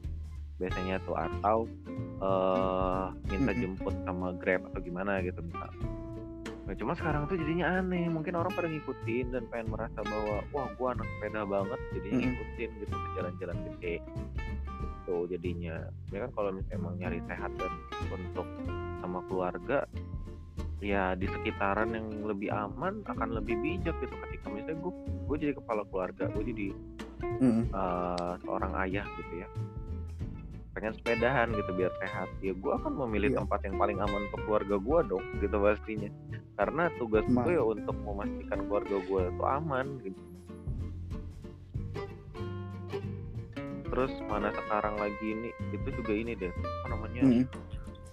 Biasanya 0.55 1.01
tuh 1.03 1.17
atau 1.17 1.59
eh 2.21 3.07
minta 3.27 3.51
Mm-mm. 3.51 3.61
jemput 3.61 3.95
sama 4.05 4.37
grab 4.37 4.61
atau 4.69 4.81
gimana 4.81 5.19
gitu 5.21 5.41
misal 5.41 5.71
Nah, 6.65 6.75
cuma 6.75 6.93
sekarang 6.95 7.29
tuh 7.29 7.37
jadinya 7.37 7.77
aneh. 7.77 8.09
Mungkin 8.09 8.33
orang 8.33 8.49
pada 8.51 8.67
ngikutin 8.67 9.27
dan 9.31 9.45
pengen 9.47 9.69
merasa 9.69 10.01
bahwa 10.01 10.41
wah 10.49 10.69
gua 10.75 10.89
anak 10.93 11.05
sepeda 11.07 11.45
banget, 11.45 11.81
jadi 11.93 12.09
Mm-mm. 12.09 12.21
ngikutin 12.25 12.71
gitu 12.81 12.95
ke 12.95 13.09
jalan-jalan 13.15 13.57
gede. 13.69 13.95
Gitu 14.65 15.17
jadinya. 15.29 15.77
Ya 16.09 16.19
kan 16.25 16.31
kalau 16.33 16.51
misalnya 16.51 16.75
emang 16.75 16.95
nyari 16.97 17.21
sehat 17.25 17.53
dan 17.61 17.73
untuk 18.09 18.47
sama 18.99 19.21
keluarga 19.29 19.85
ya 20.81 21.13
di 21.13 21.25
sekitaran 21.25 21.93
yang 21.93 22.09
lebih 22.23 22.49
aman 22.49 23.01
akan 23.05 23.37
lebih 23.37 23.57
bijak 23.57 23.97
gitu 24.01 24.13
ketika 24.21 24.53
misalnya 24.53 24.77
gue 24.77 24.93
gue 25.25 25.37
jadi 25.41 25.53
kepala 25.57 25.81
keluarga 25.89 26.29
gue 26.29 26.45
jadi 26.45 26.67
Mm-mm. 27.41 27.65
eh, 27.69 28.33
seorang 28.45 28.73
ayah 28.85 29.05
gitu 29.17 29.41
ya 29.41 29.49
pengen 30.73 30.93
sepedahan 30.93 31.49
gitu 31.53 31.71
biar 31.73 31.93
sehat 32.01 32.29
ya 32.41 32.53
gue 32.53 32.73
akan 32.75 32.93
memilih 33.01 33.33
Iya. 33.33 33.39
tempat 33.41 33.61
yang 33.65 33.77
paling 33.79 33.97
aman 33.97 34.29
untuk 34.29 34.41
keluarga 34.45 34.77
gue 34.77 34.99
dong 35.09 35.25
gitu 35.39 35.57
pastinya 35.57 36.11
karena 36.55 36.87
tugas 36.97 37.27
Ma- 37.27 37.43
gue 37.43 37.53
ya 37.53 37.65
untuk 37.65 37.97
memastikan 38.01 38.59
keluarga 38.67 38.97
gue 39.01 39.21
itu 39.27 39.43
aman 39.43 39.87
gitu. 40.01 40.21
Terus 43.85 44.13
mana 44.27 44.51
sekarang 44.51 44.95
lagi 44.99 45.23
ini 45.25 45.49
itu 45.71 45.89
juga 45.93 46.13
ini 46.13 46.35
deh 46.35 46.51
apa 46.51 46.87
namanya 46.91 47.23
Mm-mm. 47.23 47.47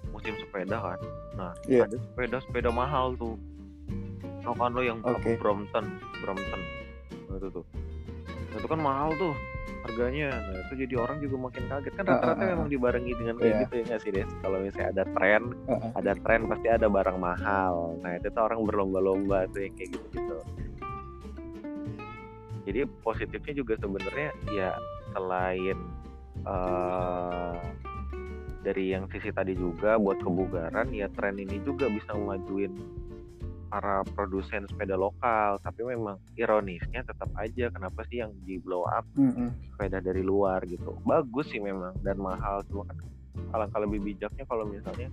musim 0.10 0.34
sepeda 0.38 0.78
kan. 0.78 1.00
Nah 1.34 1.52
Iya. 1.66 1.90
ada 1.90 1.98
sepeda 1.98 2.38
sepeda 2.42 2.70
mahal 2.70 3.18
tuh. 3.18 3.38
Tau 4.42 4.54
kan 4.54 4.74
lo 4.74 4.82
yang 4.82 5.02
Oke. 5.02 5.38
Brompton 5.38 5.86
Brompton. 6.22 6.62
Nah, 7.30 7.38
itu 7.38 7.50
tuh. 7.50 7.66
Itu 8.52 8.68
kan 8.68 8.82
mahal 8.82 9.14
tuh 9.18 9.34
harganya 9.82 10.30
nah 10.30 10.60
itu 10.70 10.74
jadi 10.86 10.94
orang 11.02 11.18
juga 11.20 11.36
makin 11.50 11.64
kaget. 11.68 11.94
Kan 11.98 12.06
rata-rata 12.06 12.44
memang 12.46 12.70
dibarengi 12.70 13.14
dengan 13.18 13.36
kayak 13.42 13.50
Iya. 13.50 13.62
gitu 13.66 13.74
ya 13.74 13.84
nggak 13.90 14.00
sih 14.02 14.12
Des? 14.14 14.32
Kalau 14.42 14.58
misalnya 14.62 14.90
ada 14.94 15.04
tren 15.14 15.44
ada 15.98 16.12
tren 16.22 16.42
pasti 16.46 16.68
ada 16.70 16.88
barang 16.88 17.18
mahal. 17.18 17.76
Nah 18.00 18.12
itu 18.16 18.28
tuh 18.30 18.44
orang 18.46 18.62
berlomba-lomba 18.66 19.50
tuh 19.50 19.66
yang 19.66 19.74
kayak 19.76 19.90
gitu 19.98 20.08
gitu 20.16 20.38
jadi 22.62 22.86
positifnya 23.02 23.54
juga 23.58 23.74
sebenarnya 23.82 24.30
ya 24.54 24.70
selain 25.12 25.78
eh 26.46 27.58
dari 28.62 28.94
yang 28.94 29.10
sisi 29.10 29.34
tadi 29.34 29.58
juga 29.58 29.98
buat 29.98 30.22
kebugaran 30.22 30.94
ya 30.94 31.10
tren 31.18 31.42
ini 31.42 31.58
juga 31.66 31.90
bisa 31.90 32.14
memajuin 32.14 32.70
para 33.72 34.04
produsen 34.12 34.68
sepeda 34.68 34.94
lokal 34.94 35.56
tapi 35.64 35.88
memang 35.88 36.20
ironisnya 36.36 37.02
tetap 37.02 37.32
aja 37.40 37.72
kenapa 37.72 38.04
sih 38.06 38.20
yang 38.20 38.36
di 38.44 38.60
blow 38.60 38.84
up 38.84 39.08
Mm-mm. 39.16 39.56
sepeda 39.72 39.98
dari 39.98 40.20
luar 40.22 40.60
gitu 40.68 41.00
bagus 41.02 41.48
sih 41.48 41.64
memang 41.64 41.96
dan 42.04 42.20
mahal 42.20 42.60
cuma 42.68 42.84
kan 42.84 43.00
alangkah 43.56 43.80
lebih 43.80 44.04
bijaknya 44.04 44.44
kalau 44.44 44.68
misalnya 44.68 45.08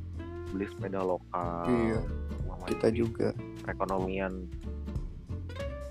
beli 0.50 0.66
sepeda 0.66 0.98
lokal 0.98 1.70
Iya. 1.70 2.00
kita 2.66 2.88
juga 2.90 3.30
perekonomian 3.62 4.44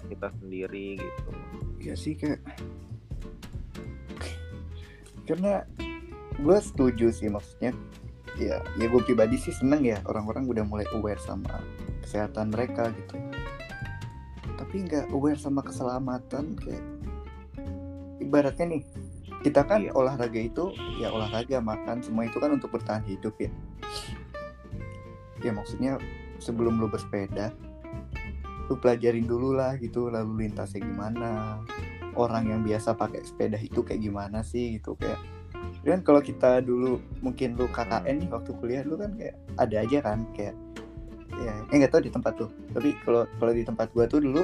kita 0.08 0.28
sendiri 0.38 1.00
gitu 1.00 1.30
ya 1.80 1.96
sih 1.96 2.14
kayak 2.14 2.44
karena 5.24 5.64
gue 6.38 6.58
setuju 6.60 7.10
sih 7.10 7.28
maksudnya 7.28 7.72
ya 8.38 8.62
ya 8.78 8.86
gue 8.86 9.02
pribadi 9.02 9.36
sih 9.36 9.52
seneng 9.52 9.82
ya 9.84 9.98
orang-orang 10.06 10.46
udah 10.46 10.64
mulai 10.64 10.86
aware 10.94 11.20
sama 11.20 11.58
kesehatan 12.08 12.56
mereka 12.56 12.88
gitu 12.96 13.20
tapi 14.56 14.88
nggak 14.88 15.12
aware 15.12 15.36
sama 15.36 15.60
keselamatan 15.60 16.56
kayak 16.56 16.86
ibaratnya 18.24 18.80
nih 18.80 18.84
kita 19.44 19.62
kan 19.68 19.84
Iya. 19.86 19.92
olahraga 19.94 20.40
itu 20.40 20.72
ya 20.98 21.12
olahraga 21.12 21.60
makan 21.60 22.00
semua 22.00 22.26
itu 22.26 22.40
kan 22.40 22.56
untuk 22.56 22.72
bertahan 22.72 23.04
hidup 23.04 23.36
ya 23.38 23.52
ya 25.44 25.52
maksudnya 25.52 26.00
sebelum 26.40 26.80
lu 26.80 26.88
bersepeda 26.90 27.52
lu 28.68 28.76
pelajarin 28.80 29.28
dulu 29.28 29.56
lah 29.56 29.76
gitu 29.78 30.08
lalu 30.08 30.48
lintasnya 30.48 30.84
gimana 30.84 31.62
orang 32.18 32.50
yang 32.50 32.62
biasa 32.66 32.98
pakai 32.98 33.22
sepeda 33.24 33.62
itu 33.62 33.86
kayak 33.86 34.02
gimana 34.02 34.42
sih 34.42 34.80
gitu 34.82 34.98
kayak 34.98 35.22
kan 35.86 36.04
kalau 36.04 36.20
kita 36.20 36.60
dulu 36.60 37.00
mungkin 37.24 37.56
lu 37.56 37.70
KKN 37.72 38.26
nih 38.26 38.30
waktu 38.34 38.52
kuliah 38.60 38.84
lu 38.84 39.00
kan 39.00 39.16
kayak 39.16 39.36
ada 39.56 39.76
aja 39.80 39.98
kan 40.04 40.28
kayak 40.36 40.56
ya 41.38 41.54
eh 41.68 41.76
nggak 41.78 41.92
tahu 41.92 42.02
di 42.04 42.12
tempat 42.12 42.34
tuh. 42.36 42.50
Tapi 42.72 42.90
kalau 43.02 43.24
kalau 43.38 43.54
di 43.54 43.64
tempat 43.64 43.88
gua 43.92 44.06
tuh 44.06 44.20
dulu 44.20 44.42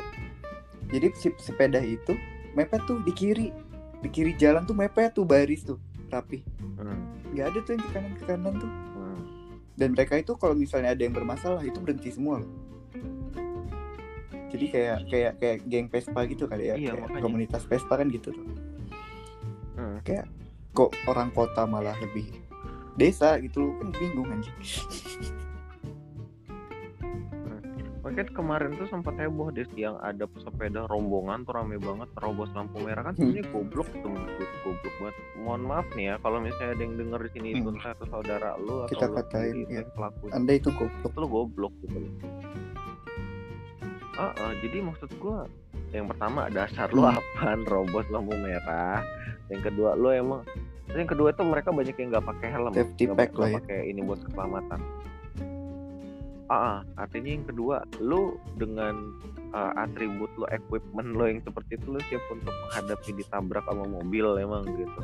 jadi 0.89 1.09
si 1.15 1.33
sepeda 1.37 1.79
itu 1.79 2.13
mepet 2.53 2.81
tuh 2.85 3.01
di 3.01 3.11
kiri. 3.11 3.49
Di 3.99 4.09
kiri 4.09 4.35
jalan 4.35 4.63
tuh 4.63 4.75
mepet 4.75 5.15
tuh 5.15 5.23
baris 5.23 5.63
tuh 5.63 5.79
rapi. 6.07 6.43
Hmm, 6.77 7.09
nggak 7.31 7.45
ada 7.49 7.59
tuh 7.61 7.71
yang 7.73 7.81
ke 7.81 7.89
kanan 7.91 8.11
ke 8.13 8.23
kanan 8.23 8.53
tuh. 8.57 8.71
Hmm. 8.93 9.19
dan 9.73 9.97
mereka 9.97 10.21
itu 10.21 10.37
kalau 10.37 10.53
misalnya 10.53 10.93
ada 10.93 11.01
yang 11.01 11.17
bermasalah 11.17 11.65
itu 11.65 11.81
berhenti 11.81 12.13
semua. 12.13 12.37
Loh 12.39 12.51
jadi 14.53 14.65
kayak 14.69 14.97
kayak 15.09 15.31
kayak 15.41 15.57
geng 15.65 15.87
Vespa 15.89 16.29
gitu 16.29 16.45
kali 16.45 16.69
ya 16.69 16.77
Iya, 16.77 16.93
kayak 16.93 17.09
makanya. 17.09 17.23
komunitas 17.25 17.65
Vespa 17.65 17.97
kan 17.97 18.05
gitu 18.13 18.29
tuh. 18.29 18.45
Hmm. 19.73 19.97
kayak 20.05 20.29
kok 20.77 20.93
orang 21.09 21.33
kota 21.33 21.65
malah 21.65 21.97
lebih 21.97 22.29
desa 22.93 23.41
gitu 23.41 23.73
kan 23.81 23.89
bingung 23.97 24.29
anjing 24.29 24.53
Makanya 28.13 28.29
kemarin 28.29 28.71
tuh 28.77 28.85
sempat 28.85 29.17
heboh 29.17 29.49
deh 29.49 29.65
yang 29.73 29.97
ada 29.97 30.29
pesepeda 30.29 30.85
rombongan 30.85 31.41
tuh 31.43 31.57
rame 31.57 31.81
banget 31.81 32.05
terobos 32.13 32.45
lampu 32.53 32.77
merah 32.79 33.01
kan 33.01 33.13
Hmm. 33.13 33.25
sebenarnya 33.25 33.45
goblok 33.49 33.89
tuh 33.91 34.05
menurut 34.05 34.29
goblok 34.61 34.93
banget. 34.93 35.15
Mohon 35.35 35.61
maaf 35.65 35.87
nih 35.91 36.05
ya 36.05 36.15
kalau 36.21 36.37
misalnya 36.37 36.71
ada 36.71 36.83
yang 36.83 36.93
denger 36.93 37.19
di 37.19 37.29
sini 37.33 37.47
itu 37.51 37.65
Hmm. 37.65 37.73
entah 37.73 37.91
itu 37.91 38.05
saudara 38.05 38.49
lu 38.55 38.75
atau 38.79 38.91
Kita 38.91 39.05
lu 39.07 39.15
katain, 39.17 39.55
itu 39.57 39.73
ya. 39.73 39.81
pelakunya. 39.89 40.31
anda 40.31 40.53
itu 40.53 40.69
goblok 40.71 41.01
Itu 41.03 41.17
lu 41.17 41.27
goblok 41.27 41.73
gitu 41.81 41.97
loh. 41.97 42.11
Ah, 44.13 44.29
ah, 44.31 44.53
jadi 44.61 44.77
maksud 44.79 45.09
gua 45.17 45.49
yang 45.89 46.05
pertama 46.05 46.39
dasar 46.47 46.93
lu 46.93 47.01
Hmm. 47.01 47.17
apaan 47.17 47.65
robos 47.65 48.05
lampu 48.07 48.37
merah. 48.37 49.01
Yang 49.49 49.73
kedua 49.73 49.97
lu 49.97 50.13
emang 50.13 50.45
yang 50.87 51.09
kedua 51.09 51.33
tuh 51.33 51.49
mereka 51.49 51.73
banyak 51.73 51.97
yang 51.97 52.13
nggak 52.13 52.25
pakai 52.27 52.47
helm, 52.47 52.69
Safety 52.69 53.09
nggak 53.09 53.17
pack 53.17 53.29
nggak 53.31 53.41
lah 53.41 53.49
ya. 53.49 53.57
pakai 53.57 53.79
ini 53.89 53.99
buat 53.99 54.21
keselamatan. 54.21 54.79
Ah, 56.53 56.61
ah, 56.61 56.79
artinya 57.01 57.33
yang 57.33 57.49
kedua 57.49 57.81
lu 57.97 58.37
dengan 58.61 59.17
uh, 59.57 59.73
atribut 59.73 60.29
lo, 60.37 60.45
equipment 60.53 61.17
lo 61.17 61.25
yang 61.25 61.41
seperti 61.41 61.81
itu 61.81 61.97
lo 61.97 61.99
siap 62.05 62.21
untuk 62.29 62.53
menghadapi 62.53 63.09
ditabrak 63.17 63.65
sama 63.65 63.89
mobil 63.89 64.37
emang 64.37 64.61
gitu. 64.77 64.99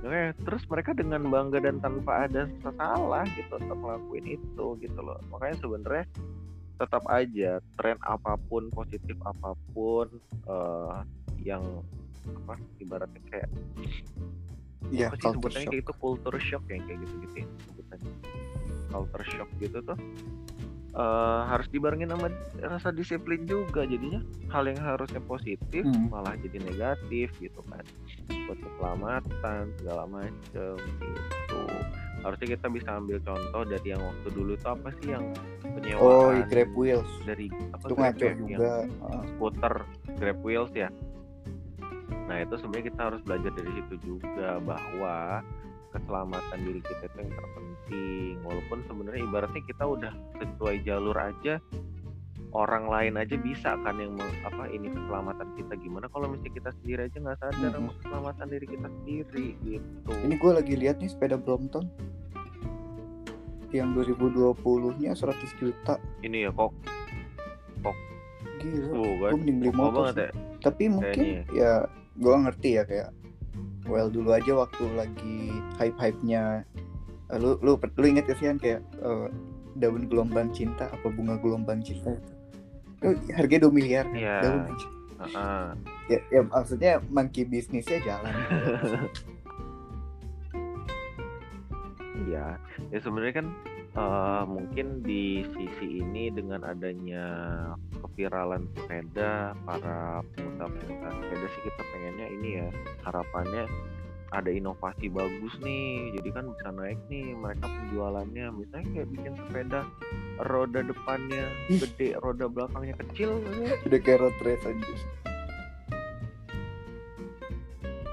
Oke, 0.00 0.32
terus 0.40 0.64
mereka 0.72 0.96
dengan 0.96 1.28
bangga 1.28 1.60
dan 1.60 1.84
tanpa 1.84 2.24
ada 2.24 2.48
salah 2.64 3.28
gitu 3.36 3.60
untuk 3.60 3.76
ngelakuin 3.76 4.40
itu 4.40 4.66
gitu 4.80 5.00
loh. 5.04 5.20
Makanya 5.28 5.56
sebenarnya 5.60 6.04
tetap 6.80 7.04
aja 7.12 7.60
tren 7.76 8.00
apa 8.00 8.40
pun 8.48 8.72
positif 8.72 9.20
apa 9.28 9.52
pun 9.76 10.08
eh, 10.48 10.96
yang 11.44 11.60
apa 12.48 12.56
ibaratnya 12.80 13.20
kayak 13.28 13.50
ya 14.88 15.12
apa 15.12 15.20
sih 15.20 15.28
sebutannya 15.28 15.68
shock 15.68 15.72
kayak 15.76 15.84
itu 15.84 15.94
culture 16.00 16.40
shock 16.40 16.64
yang 16.72 16.82
kayak 16.88 16.98
gitu-gitu 17.04 17.36
ya 17.44 17.46
sebutannya 17.68 18.12
culture 18.90 19.24
shock 19.26 19.48
gitu 19.56 19.78
tuh 19.80 19.96
eh, 20.90 21.40
harus 21.46 21.66
dibarengin 21.68 22.10
sama 22.10 22.28
rasa 22.60 22.90
disiplin 22.90 23.46
juga 23.46 23.82
jadinya 23.82 24.18
hal 24.48 24.66
yang 24.66 24.78
harusnya 24.78 25.22
positif 25.22 25.82
Hmm. 25.82 26.10
malah 26.10 26.34
jadi 26.36 26.58
negatif 26.60 27.30
gitu 27.38 27.62
kan 27.66 27.86
buat 28.46 28.58
keselamatan 28.58 29.62
segala 29.78 30.02
macem 30.04 30.74
gitu 30.76 31.60
harusnya 32.20 32.48
kita 32.52 32.66
bisa 32.68 32.90
ambil 32.92 33.16
contoh 33.22 33.62
dari 33.64 33.86
yang 33.88 34.02
waktu 34.02 34.28
dulu 34.30 34.52
tuh 34.54 34.74
apa 34.74 34.92
sih 35.00 35.14
yang 35.14 35.24
oh 35.62 35.72
penyewaan 35.72 36.36
i 36.36 36.44
Grab 36.44 36.70
Wheels 36.74 37.08
dari 37.24 37.46
apa 37.70 37.80
itu 37.80 37.94
Grab 37.94 38.12
ya? 38.12 38.26
Yang 38.26 38.38
juga 38.44 38.72
Ah, 39.00 39.22
skuter 39.24 39.74
Grab 40.18 40.38
Wheels 40.42 40.72
ya. 40.74 40.88
Nah 42.28 42.36
itu 42.40 42.54
sebenarnya 42.54 42.86
kita 42.92 43.00
harus 43.00 43.20
belajar 43.24 43.50
dari 43.54 43.70
situ 43.72 43.94
juga 44.04 44.60
bahwa 44.60 45.40
keselamatan 45.90 46.58
diri 46.62 46.80
kita 46.82 47.02
itu 47.06 47.16
yang 47.20 47.32
terpenting. 47.34 48.34
Walaupun 48.46 48.78
sebenarnya 48.86 49.20
ibaratnya 49.26 49.62
kita 49.66 49.84
udah 49.86 50.12
sesuai 50.38 50.76
jalur 50.86 51.16
aja, 51.18 51.58
orang 52.50 52.84
lain 52.90 53.14
aja 53.18 53.36
bisa 53.38 53.78
kan 53.82 53.96
yang 53.98 54.14
apa 54.46 54.70
ini 54.70 54.90
keselamatan 54.90 55.48
kita 55.58 55.74
gimana? 55.78 56.06
Kalau 56.10 56.26
misalnya 56.30 56.54
kita 56.54 56.70
sendiri 56.82 57.00
aja 57.06 57.16
nggak 57.18 57.38
sadar 57.38 57.70
sama 57.74 57.90
keselamatan 58.00 58.46
diri 58.50 58.66
kita 58.66 58.88
sendiri 58.88 59.46
gitu. 59.62 60.10
ini 60.26 60.34
gue 60.38 60.52
lagi 60.54 60.74
lihat 60.74 60.96
nih 60.98 61.10
sepeda 61.10 61.36
Brompton. 61.38 61.86
Yang 63.70 64.10
2020 64.18 64.98
nya 64.98 65.14
100 65.14 65.62
juta. 65.62 65.94
Ini 66.26 66.46
ya 66.46 66.50
kok, 66.50 66.74
gila. 68.60 68.88
Tuh 68.92 69.12
kan, 69.16 69.30
gue 69.32 69.38
mending 69.40 69.58
beli 69.64 69.72
motor 69.72 70.04
ya. 70.12 70.30
tapi 70.60 70.84
mungkin 70.92 71.26
ya 71.56 71.72
gue 72.20 72.34
ngerti 72.36 72.68
ya 72.76 72.82
kayak 72.84 73.08
well 73.90 74.06
dulu 74.06 74.30
aja 74.32 74.54
waktu 74.54 74.84
lagi 74.94 75.50
hype 75.76 75.98
hype 75.98 76.20
nya 76.22 76.62
lu 77.34 77.58
lu 77.62 77.74
lu 77.74 78.04
inget 78.06 78.26
gak 78.26 78.38
sih 78.38 78.46
kan 78.46 78.58
kayak 78.58 78.80
eh, 79.02 79.28
daun 79.78 80.06
gelombang 80.06 80.50
cinta 80.50 80.86
apa 80.90 81.06
bunga 81.10 81.38
gelombang 81.38 81.82
cinta 81.82 82.14
itu? 82.14 82.30
Harganya 83.34 83.66
2 83.66 83.74
miliar 83.74 84.06
Iya. 84.10 84.36
daun 84.42 84.60
aja 84.66 84.88
Heeh. 85.20 85.66
ya, 86.08 86.18
ya 86.32 86.40
maksudnya 86.48 86.92
monkey 87.12 87.44
bisnisnya 87.44 87.98
jalan. 88.02 88.34
Iya, 92.20 92.60
ya 92.92 92.98
sebenarnya 93.00 93.34
kan 93.40 93.46
eh, 93.96 94.44
mungkin 94.46 95.02
di 95.02 95.42
sisi 95.56 96.02
ini 96.02 96.30
dengan 96.30 96.62
adanya 96.66 97.26
keviralan 98.02 98.68
sepeda, 98.76 99.56
para 99.66 100.22
pengusaha-pengusaha 100.36 101.12
sepeda 101.18 101.46
sih 101.50 101.62
kita 101.66 101.82
pengennya 101.94 102.26
ini 102.30 102.48
ya 102.62 102.68
harapannya 103.08 103.64
ada 104.30 104.46
inovasi 104.46 105.10
bagus 105.10 105.58
nih, 105.58 106.14
jadi 106.14 106.28
kan 106.30 106.54
bisa 106.54 106.70
naik 106.70 107.02
nih 107.10 107.34
mereka 107.34 107.66
penjualannya, 107.66 108.46
misalnya 108.54 108.86
kayak 108.94 109.10
bikin 109.10 109.34
sepeda 109.34 109.80
roda 110.46 110.80
depannya 110.86 111.50
gede, 111.66 112.14
roda 112.22 112.46
belakangnya 112.46 112.94
kecil, 113.02 113.42
udah 113.90 113.98
kayak 113.98 114.22
road 114.22 114.36
race 114.46 114.62
aja. 114.62 114.94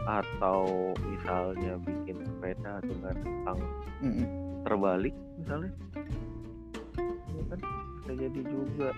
Atau 0.10 0.96
misalnya 1.06 1.78
bikin 1.86 2.18
sepeda 2.26 2.82
dengan 2.82 3.16
stang 3.22 3.62
Mm-mm. 4.02 4.28
terbalik 4.66 5.14
misalnya 5.48 5.72
ya 7.32 7.44
kan 7.48 7.60
bisa 8.04 8.12
jadi 8.20 8.42
juga 8.44 8.92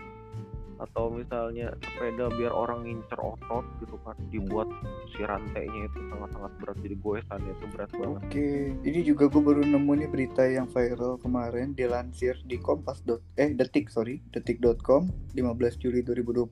atau 0.80 1.12
misalnya 1.12 1.76
sepeda 1.84 2.32
biar 2.40 2.56
orang 2.56 2.88
ngincer 2.88 3.20
otot 3.20 3.68
gitu 3.84 4.00
kan 4.02 4.16
dibuat 4.34 4.66
si 5.12 5.22
rantainya 5.22 5.92
itu 5.92 6.00
sangat-sangat 6.10 6.52
berat 6.58 6.78
jadi 6.80 6.96
goesannya 7.04 7.52
itu 7.54 7.66
berat 7.76 7.92
banget 7.94 8.22
Oke, 8.26 8.50
ini 8.82 9.00
juga 9.06 9.24
gue 9.30 9.42
baru 9.44 9.62
nemu 9.62 9.92
nih 9.94 10.10
berita 10.10 10.48
yang 10.48 10.66
viral 10.72 11.22
kemarin 11.22 11.76
dilansir 11.76 12.40
di 12.48 12.58
Kompas. 12.58 13.04
dot- 13.06 13.22
eh 13.38 13.52
detik 13.54 13.92
sorry 13.94 14.24
detik.com 14.34 15.12
15 15.38 15.78
Juli 15.78 16.02
2020. 16.02 16.48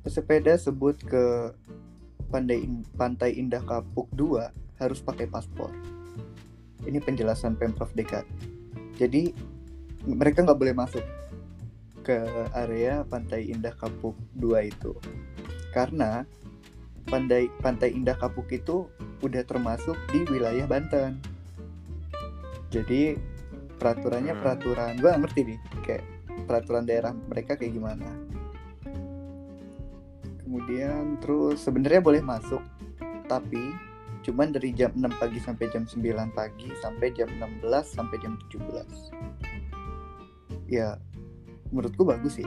Pesepeda 0.00 0.56
sebut 0.56 0.96
ke 0.98 1.52
Pantai, 2.32 2.64
Pantai 2.96 3.36
Indah 3.36 3.60
Kapuk 3.62 4.08
2 4.16 4.48
harus 4.80 4.98
pakai 5.04 5.28
paspor. 5.28 5.68
Ini 6.88 7.04
penjelasan 7.04 7.60
pemprov 7.60 7.92
DKI. 7.92 8.59
Jadi 9.00 9.32
mereka 10.04 10.44
nggak 10.44 10.60
boleh 10.60 10.76
masuk 10.76 11.00
ke 12.04 12.20
area 12.52 13.00
Pantai 13.08 13.48
Indah 13.48 13.72
Kapuk 13.72 14.16
2 14.36 14.68
itu 14.68 14.92
karena 15.72 16.28
Pantai 17.08 17.48
Pantai 17.64 17.96
Indah 17.96 18.16
Kapuk 18.20 18.52
itu 18.52 18.92
udah 19.24 19.40
termasuk 19.48 19.96
di 20.12 20.20
wilayah 20.28 20.68
Banten. 20.68 21.16
Jadi 22.68 23.16
peraturannya 23.80 24.36
Hmm. 24.36 24.42
peraturan, 24.44 24.92
gua 25.00 25.16
ngerti 25.16 25.40
nih, 25.42 25.58
kayak 25.82 26.04
peraturan 26.44 26.84
daerah 26.84 27.16
mereka 27.16 27.56
kayak 27.56 27.72
gimana. 27.74 28.06
Kemudian 30.44 31.18
terus 31.18 31.64
sebenarnya 31.64 31.98
boleh 32.04 32.22
masuk, 32.22 32.62
tapi 33.26 33.74
cuman 34.20 34.52
dari 34.52 34.76
jam 34.76 34.92
6 34.92 35.08
pagi 35.16 35.40
sampai 35.40 35.72
jam 35.72 35.88
9 35.88 36.36
pagi 36.36 36.68
sampai 36.80 37.08
jam 37.16 37.28
16 37.40 37.64
sampai 37.84 38.16
jam 38.20 38.36
17. 38.52 38.84
Ya, 40.70 41.00
menurutku 41.72 42.06
bagus 42.06 42.38
sih. 42.38 42.46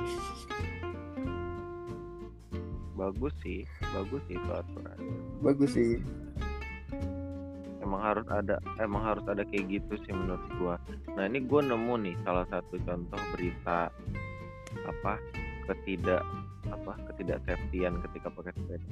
bagus 3.03 3.33
sih 3.43 3.67
bagus 3.91 4.21
sih 4.29 4.37
itu 4.37 4.51
aturan 4.53 4.99
Bagus 5.43 5.71
sih. 5.75 5.99
emang 7.83 7.99
harus 7.99 8.23
ada 8.31 8.63
emang 8.79 9.03
harus 9.03 9.25
ada 9.27 9.43
kayak 9.43 9.67
gitu 9.67 9.99
sih 10.07 10.15
menurut 10.15 10.39
gua 10.55 10.79
nah 11.19 11.27
ini 11.27 11.43
gua 11.43 11.67
nemu 11.67 11.99
nih 11.99 12.15
salah 12.23 12.47
satu 12.47 12.79
contoh 12.87 13.19
berita 13.35 13.91
apa 14.87 15.19
ketidak 15.67 16.23
apa 16.71 16.95
ketidak 17.11 17.43
safetyan 17.43 17.99
ketika 18.07 18.31
pakai 18.31 18.55
sepeda 18.55 18.87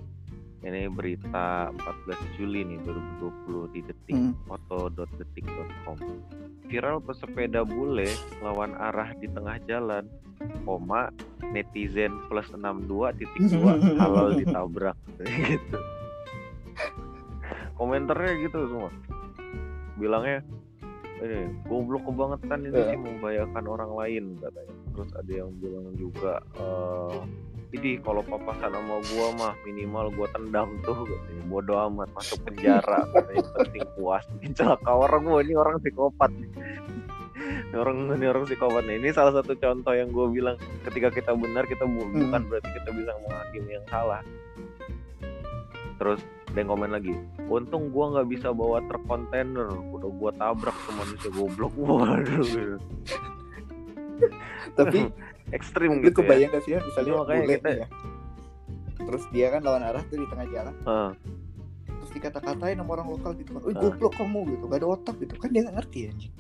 ini 0.62 0.86
berita 0.88 1.74
14 1.74 2.38
Juli 2.38 2.62
nih 2.64 2.80
2020 2.84 3.74
di 3.74 3.82
detik 3.82 4.14
Hmm. 4.14 4.34
foto.detik.com 4.46 5.98
viral 6.66 6.98
pesepeda 7.00 7.62
bule 7.62 8.08
lawan 8.40 8.72
arah 8.74 9.12
di 9.14 9.28
tengah 9.28 9.58
jalan 9.66 10.06
koma 10.64 11.10
netizen 11.44 12.14
plus 12.26 12.48
62 12.50 12.88
titik 13.16 13.42
dua 13.52 13.76
halal 14.00 14.34
ditabrak. 14.34 14.98
Gitu. 15.22 15.78
Komentarnya 17.74 18.34
gitu 18.40 18.58
semua. 18.68 18.90
Bilangnya 19.98 20.46
ini 21.20 21.40
goblok 21.66 22.06
kebangetan 22.06 22.60
ini 22.64 22.74
Ya. 22.74 22.90
sih 22.90 23.00
membahayakan 23.00 23.66
orang 23.68 23.92
lain 23.94 24.24
katanya. 24.38 24.76
Terus 24.92 25.10
ada 25.14 25.32
yang 25.32 25.50
bilang 25.58 25.88
juga 25.94 26.34
eh 26.56 27.20
ini 27.72 27.96
kalau 27.98 28.20
papasan 28.22 28.68
sama 28.70 29.00
gua 29.10 29.28
mah 29.34 29.54
minimal 29.64 30.12
gua 30.12 30.28
tendang 30.30 30.76
tuh 30.82 31.04
katanya. 31.04 31.44
Bodoh 31.48 31.78
amat 31.88 32.12
masuk 32.12 32.40
penjara 32.44 33.08
katanya. 33.10 33.48
Penting 33.58 33.88
puas. 33.96 34.24
Celaka 34.52 34.92
orang 34.92 35.24
gua 35.24 35.40
ini 35.40 35.54
orang 35.54 35.80
psikopat. 35.80 36.32
Nih 36.32 36.52
Ini 37.42 37.76
orang 37.76 37.98
ini 38.12 38.26
orang 38.26 38.44
psikopat. 38.44 38.84
Nih 38.84 38.98
ini 38.98 39.10
salah 39.10 39.34
satu 39.34 39.56
contoh 39.56 39.92
yang 39.92 40.12
gua 40.12 40.28
bilang 40.28 40.56
ketika 40.84 41.10
kita 41.10 41.32
benar 41.32 41.64
kita 41.64 41.84
bu- 41.84 42.04
Hmm. 42.06 42.28
bukan 42.28 42.42
berarti 42.46 42.70
kita 42.74 42.90
bisa 42.92 43.12
menghakimi 43.18 43.72
yang 43.72 43.88
salah. 43.88 44.22
Terus 45.96 46.20
yang 46.52 46.68
komen 46.68 46.92
lagi 46.92 47.16
untung 47.48 47.88
gua 47.90 48.12
nggak 48.12 48.28
bisa 48.30 48.52
bawa 48.52 48.84
truk 48.86 49.04
kontainer. 49.06 49.72
Udah 49.72 50.12
gua 50.12 50.32
tabrak 50.34 50.76
tuh 50.84 50.94
manusia 50.94 51.30
goblok. 51.32 51.72
Waduh. 51.80 52.78
Tapi 54.72 55.00
ekstrim 55.50 55.90
lu 55.92 56.04
gitu 56.04 56.14
ya. 56.14 56.18
kebayang 56.22 56.50
gak 56.50 56.64
sih 56.64 56.72
ya 56.72 56.80
misalnya 56.80 57.10
Iya, 57.10 57.20
makanya 57.20 57.42
bule 57.42 57.56
kita- 57.56 57.74
ya. 57.76 57.88
Terus 59.02 59.24
dia 59.30 59.48
kan 59.50 59.62
lawan 59.62 59.82
arah 59.82 60.04
tuh 60.04 60.18
di 60.18 60.28
tengah 60.28 60.48
jalan. 60.48 60.76
Heeh. 60.80 61.12
terus 61.92 62.12
dikata-katain 62.14 62.76
sama 62.76 62.92
orang 62.92 63.08
lokal 63.10 63.32
gitu 63.34 63.50
kan, 63.52 63.62
"Wih 63.62 63.74
Ah. 63.74 63.82
goblok 63.84 64.14
kamu 64.16 64.40
gitu, 64.52 64.64
gak 64.66 64.80
ada 64.80 64.88
otak 64.90 65.16
gitu. 65.18 65.34
Kan 65.36 65.50
dia 65.50 65.62
gak 65.64 65.76
ngerti 65.76 66.00
anjing. 66.08 66.34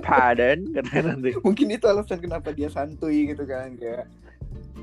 padan 0.00 0.58
katanya 0.70 1.02
nanti 1.12 1.30
Mungkin 1.38 1.66
itu 1.70 1.84
alasan 1.84 2.18
kenapa 2.18 2.50
dia 2.50 2.68
santuy 2.68 3.26
gitu 3.26 3.44
kan 3.44 3.74
kayak 3.74 4.06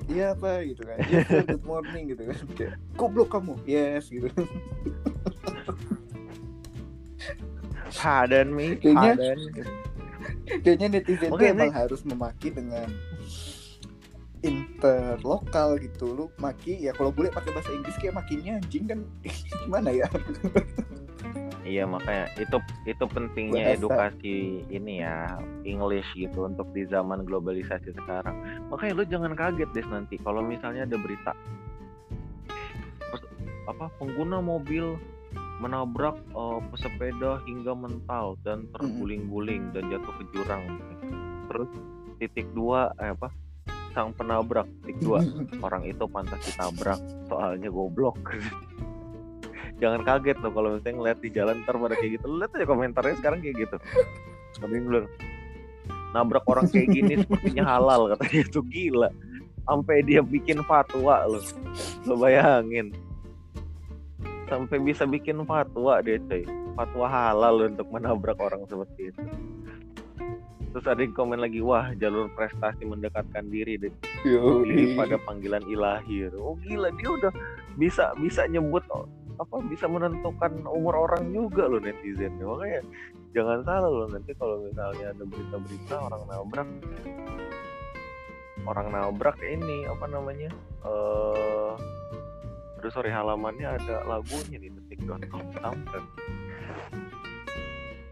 Iya 0.08 0.34
apa? 0.34 0.60
gitu 0.66 0.84
kan. 0.84 0.98
Yes 1.06 1.24
sir, 1.26 1.44
good 1.46 1.64
morning 1.64 2.04
gitu 2.10 2.24
kan. 2.26 2.36
Kayak 2.54 2.74
goblok 2.94 3.30
kamu. 3.30 3.54
Yes 3.64 4.08
gitu. 4.08 4.28
Padan 7.94 8.48
mi 8.50 8.76
Kayaknya- 8.76 9.16
padan 9.16 9.38
Kayaknya 10.60 10.88
netizen 11.00 11.30
tuh 11.32 11.40
Makanya 11.40 11.54
emang 11.56 11.74
harus 11.74 12.02
memaki 12.04 12.48
dengan 12.52 12.88
interlokal 14.42 15.80
gitu. 15.80 16.06
Lu 16.12 16.26
maki 16.42 16.84
ya 16.84 16.92
kalau 16.98 17.14
boleh 17.14 17.32
pakai 17.32 17.52
bahasa 17.56 17.72
Inggris 17.72 17.96
kayak 18.02 18.20
makinya 18.20 18.60
anjing 18.60 18.86
kan. 18.90 19.00
Gimana 19.64 19.90
ya? 19.96 20.08
Iya 21.62 21.86
makanya 21.86 22.26
itu 22.42 22.58
itu 22.90 23.06
pentingnya 23.06 23.72
Bahasa. 23.72 23.78
edukasi 23.80 24.66
ini 24.68 25.06
ya 25.06 25.40
English 25.64 26.10
gitu 26.18 26.50
untuk 26.50 26.68
di 26.74 26.90
zaman 26.90 27.24
globalisasi 27.24 27.96
sekarang. 27.96 28.34
Makanya 28.74 28.94
lu 28.98 29.04
jangan 29.08 29.34
kaget 29.38 29.70
deh 29.72 29.86
nanti. 29.88 30.18
Kalau 30.20 30.42
misalnya 30.42 30.84
ada 30.90 30.98
berita 30.98 31.32
apa 33.70 33.88
pengguna 34.02 34.42
mobil 34.42 34.98
menabrak 35.62 36.18
eh, 36.18 36.60
pesepeda 36.74 37.38
hingga 37.46 37.78
mental 37.78 38.36
dan 38.42 38.66
terguling-guling 38.74 39.70
dan 39.78 39.94
jatuh 39.94 40.14
ke 40.18 40.24
jurang. 40.34 40.64
Terus 41.54 41.70
titik 42.18 42.50
dua 42.58 42.90
eh, 42.98 43.14
apa 43.14 43.30
sang 43.94 44.12
penabrak. 44.18 44.66
Titik 44.82 44.98
dua 45.06 45.22
orang 45.66 45.86
itu 45.86 46.04
pantas 46.10 46.42
ditabrak. 46.42 46.98
Soalnya 47.30 47.70
goblok. 47.70 48.18
Jangan 49.82 50.02
kaget 50.06 50.38
loh 50.42 50.52
kalau 50.54 50.70
misalnya 50.78 50.96
ngeliat 50.98 51.20
di 51.22 51.30
jalan 51.34 51.56
ntar 51.62 51.78
pada 51.78 51.96
kayak 51.98 52.12
gitu. 52.18 52.26
Lihat 52.26 52.52
aja 52.58 52.66
komentarnya 52.66 53.16
sekarang 53.22 53.40
kayak 53.46 53.56
gitu. 53.66 53.78
Yang 54.62 54.84
bilang 54.90 55.08
nabrak 56.12 56.44
orang 56.44 56.68
kayak 56.68 56.92
gini 56.92 57.24
sepertinya 57.24 57.64
halal 57.78 58.10
katanya 58.14 58.40
itu 58.46 58.60
gila. 58.70 59.10
Sampai 59.62 60.02
dia 60.06 60.22
bikin 60.26 60.62
fatwa 60.66 61.26
loh. 61.30 61.46
Lo 62.06 62.18
bayangin 62.18 62.94
sampai 64.52 64.84
bisa 64.84 65.08
bikin 65.08 65.40
fatwa 65.48 66.04
dia 66.04 66.20
coy. 66.28 66.44
Fatwa 66.76 67.08
halal 67.08 67.72
untuk 67.72 67.88
menabrak 67.88 68.36
orang 68.44 68.68
seperti 68.68 69.16
itu. 69.16 69.24
Terus 70.72 70.88
ada 70.88 71.00
yang 71.04 71.16
komen 71.16 71.40
lagi 71.40 71.64
wah 71.64 71.92
jalur 71.96 72.28
prestasi 72.36 72.84
mendekatkan 72.84 73.48
diri 73.48 73.80
deh. 73.80 73.94
Yoi. 74.28 74.96
pada 75.00 75.16
panggilan 75.24 75.64
ilahi 75.68 76.32
oh 76.36 76.60
gila 76.64 76.92
dia 76.96 77.10
udah 77.12 77.32
bisa 77.80 78.12
bisa 78.20 78.48
nyebut 78.48 78.84
apa 79.40 79.56
bisa 79.68 79.88
menentukan 79.88 80.64
umur 80.68 81.08
orang 81.08 81.32
juga 81.32 81.72
loh 81.72 81.80
netizen. 81.80 82.36
Makanya 82.40 82.84
jangan 83.32 83.60
salah 83.64 83.92
loh 83.92 84.08
nanti 84.12 84.32
kalau 84.36 84.60
misalnya 84.64 85.16
ada 85.16 85.24
berita-berita 85.24 85.96
orang 85.96 86.24
nabrak 86.28 86.70
orang 88.68 88.88
nabrak 88.94 89.38
ini 89.42 89.88
apa 89.90 90.06
namanya 90.08 90.50
eh 90.86 91.74
aduh 92.82 92.90
sorry 92.90 93.14
halamannya 93.14 93.78
ada 93.78 94.02
lagunya 94.04 94.58
di 94.58 94.74
detik.com 94.74 95.22
soundtrack 95.54 96.06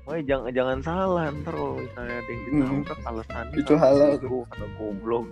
Wah 0.06 0.22
jangan 0.22 0.50
jangan 0.50 0.78
salah 0.82 1.30
ntar 1.32 1.54
kalau 1.54 1.78
misalnya 1.78 2.16
ada 2.18 2.30
yang 2.30 2.42
ditabrak 2.46 3.00
alasannya 3.02 3.56
Itu 3.58 3.74
halal 3.78 4.12
tuh. 4.18 4.42
kata 4.46 4.66
goblok. 4.74 5.26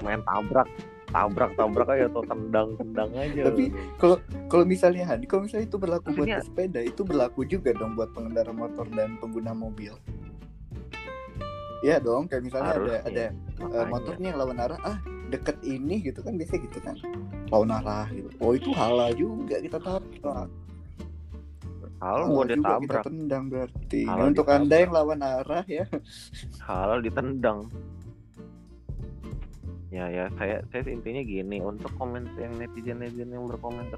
Main 0.00 0.20
tabrak 0.20 0.68
tabrak 1.08 1.50
tabrak 1.56 1.88
aja 1.88 2.04
atau 2.08 2.20
tendang 2.20 2.68
tendang 2.76 3.10
aja. 3.16 3.48
Tapi 3.48 3.64
kalau 3.96 4.16
kalau 4.48 4.64
misalnya 4.64 5.08
Hadi, 5.08 5.24
kalau 5.24 5.48
misalnya 5.48 5.64
itu 5.64 5.76
berlaku 5.76 6.12
buat 6.12 6.20
Maksudnya- 6.20 6.40
pesepeda, 6.40 6.80
itu 6.84 7.00
berlaku 7.00 7.40
juga 7.44 7.70
dong 7.72 7.96
buat 7.96 8.12
pengendara 8.12 8.52
motor 8.52 8.84
dan 8.92 9.16
pengguna 9.16 9.56
mobil. 9.56 9.96
Iya 11.80 11.96
dong, 11.96 12.28
kayak 12.28 12.44
misalnya 12.44 12.70
ada 12.70 12.80
Harusnya, 12.80 13.00
ada 13.04 13.24
eh, 13.24 13.30
Makanya. 13.56 13.88
motornya 13.88 14.26
yang 14.32 14.38
lawan 14.40 14.58
arah, 14.58 14.80
ah 14.84 14.98
deket 15.34 15.56
ini 15.66 16.00
gitu 16.06 16.20
kan 16.22 16.38
biasanya 16.38 16.60
gitu 16.70 16.78
kan, 16.80 16.96
lawan 17.50 17.70
arah 17.74 18.06
gitu. 18.14 18.28
Oh 18.38 18.52
itu 18.54 18.70
halal 18.72 19.10
juga 19.18 19.58
kita 19.58 19.78
tabrak. 19.82 20.48
halal 21.98 22.24
Halal 22.24 22.26
mau 22.28 22.44
juga 22.44 22.46
kita 22.46 22.54
ditabrak 22.54 23.04
tendang 23.08 23.44
berarti. 23.50 24.00
Halal 24.06 24.24
untuk 24.30 24.46
ditabrak. 24.46 24.62
anda 24.62 24.76
yang 24.78 24.92
lawan 24.92 25.20
arah 25.20 25.64
ya, 25.66 25.84
halal 26.62 26.98
ditendang 27.02 27.60
ya 29.94 30.10
ya 30.10 30.26
saya 30.34 30.58
saya 30.74 30.90
intinya 30.90 31.22
gini 31.22 31.62
untuk 31.62 31.86
komen 31.94 32.26
yang 32.34 32.50
netizen 32.58 32.98
netizen 32.98 33.30
yang 33.30 33.46
berkomentar 33.46 33.94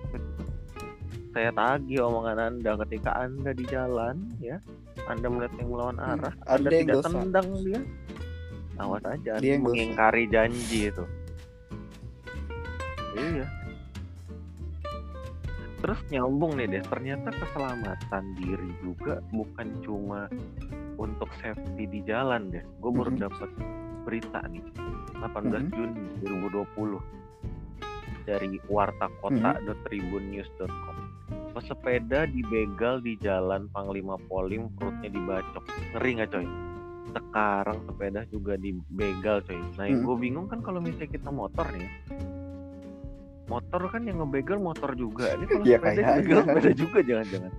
saya 1.33 1.49
tagih 1.57 2.05
omongan 2.05 2.37
anda 2.37 2.77
ketika 2.85 3.17
anda 3.17 3.57
di 3.57 3.65
jalan 3.65 4.29
ya 4.37 4.61
anda 5.09 5.33
melihat 5.33 5.57
yang 5.57 5.73
melawan 5.73 5.97
arah 5.97 6.37
ada 6.45 6.61
anda 6.61 6.69
yang 6.69 6.85
tidak 6.85 6.97
dosa. 7.01 7.09
tendang 7.17 7.49
dia 7.65 7.81
awas 8.77 9.05
aja 9.09 9.33
Dia 9.41 9.57
Anda 9.57 9.65
dosa. 9.65 9.65
mengingkari 9.73 10.25
janji 10.29 10.81
itu 10.93 11.05
iya 13.17 13.47
terus 15.77 16.01
nyambung 16.09 16.57
nih 16.57 16.67
deh 16.69 16.83
ternyata 16.83 17.31
keselamatan 17.31 18.35
diri 18.35 18.73
juga 18.81 19.21
bukan 19.29 19.81
cuma 19.81 20.29
untuk 20.97 21.29
safety 21.39 21.87
di 21.87 22.01
jalan 22.03 22.49
deh 22.49 22.65
gue 22.81 22.91
baru 22.91 23.11
Mhm. 23.13 23.21
dapat 23.21 23.51
berita 24.03 24.41
nih 24.49 24.65
18 25.21 25.69
Mhm. 25.69 25.71
Juni 25.71 26.01
2020 26.23 27.01
dari 28.25 28.59
wartakota.tribunnews.com 28.67 30.97
pesepeda 31.53 32.27
dibegal 32.27 32.99
di 32.99 33.17
jalan 33.17 33.69
Panglima 33.71 34.19
Polim 34.19 34.69
perutnya 34.73 35.09
dibacok 35.09 35.65
ngeri 35.95 36.15
nggak 36.15 36.31
coy 36.31 36.49
sekarang 37.09 37.87
sepeda 37.87 38.25
juga 38.27 38.57
dibegal 38.57 39.41
coy 39.41 39.63
nah 39.77 39.85
yang 39.85 39.99
Hmm. 39.99 40.05
gue 40.05 40.17
bingung 40.19 40.49
kan 40.49 40.61
kalau 40.61 40.81
misalnya 40.81 41.13
kita 41.13 41.31
motor 41.31 41.71
nih 41.71 41.89
motor 43.47 43.81
kan 43.87 44.03
yang 44.03 44.19
ngebegal 44.19 44.59
motor 44.59 44.91
juga 44.93 45.35
ini 45.35 45.45
kalau 45.47 45.65
Iya, 45.65 45.79
sepeda 45.79 46.03
begal 46.17 46.39
sepeda 46.43 46.71
juga 46.73 46.99
jangan-jangan 47.01 47.53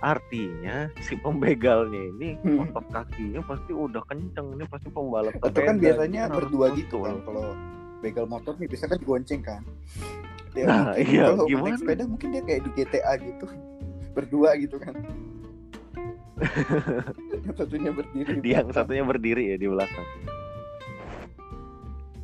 artinya 0.00 0.76
si 0.98 1.12
pembegalnya 1.14 2.02
ini 2.08 2.28
Hmm. 2.40 2.64
otot 2.64 2.86
kakinya 2.88 3.44
pasti 3.44 3.70
udah 3.70 4.00
kenceng 4.06 4.56
ini 4.56 4.64
pasti 4.64 4.88
pembalap 4.88 5.36
atau 5.36 5.60
kan 5.60 5.76
biasanya 5.76 6.22
berdua 6.26 6.72
gitu 6.72 7.04
kan 7.04 7.20
kalau 7.20 7.52
begal 8.00 8.24
motor 8.24 8.56
nih 8.56 8.64
bisa 8.64 8.88
kan 8.88 8.96
digonceng 8.96 9.44
kan. 9.44 9.60
Ya, 10.50 10.64
Nah, 10.64 10.96
mungkin 10.96 11.04
iya, 11.06 11.24
kalau 11.28 11.44
gimana? 11.46 11.76
sepeda 11.76 12.02
mungkin 12.08 12.28
dia 12.32 12.42
kayak 12.42 12.60
di 12.64 12.70
GTA 12.74 13.12
gitu 13.20 13.44
berdua 14.16 14.56
gitu 14.56 14.80
kan. 14.80 14.94
yang 17.44 17.54
satunya 17.54 17.90
berdiri. 17.92 18.30
di 18.32 18.40
dia 18.40 18.54
yang 18.56 18.72
satunya 18.72 19.04
berdiri 19.04 19.44
ya 19.46 19.56
di 19.58 19.68
belakang 19.68 20.08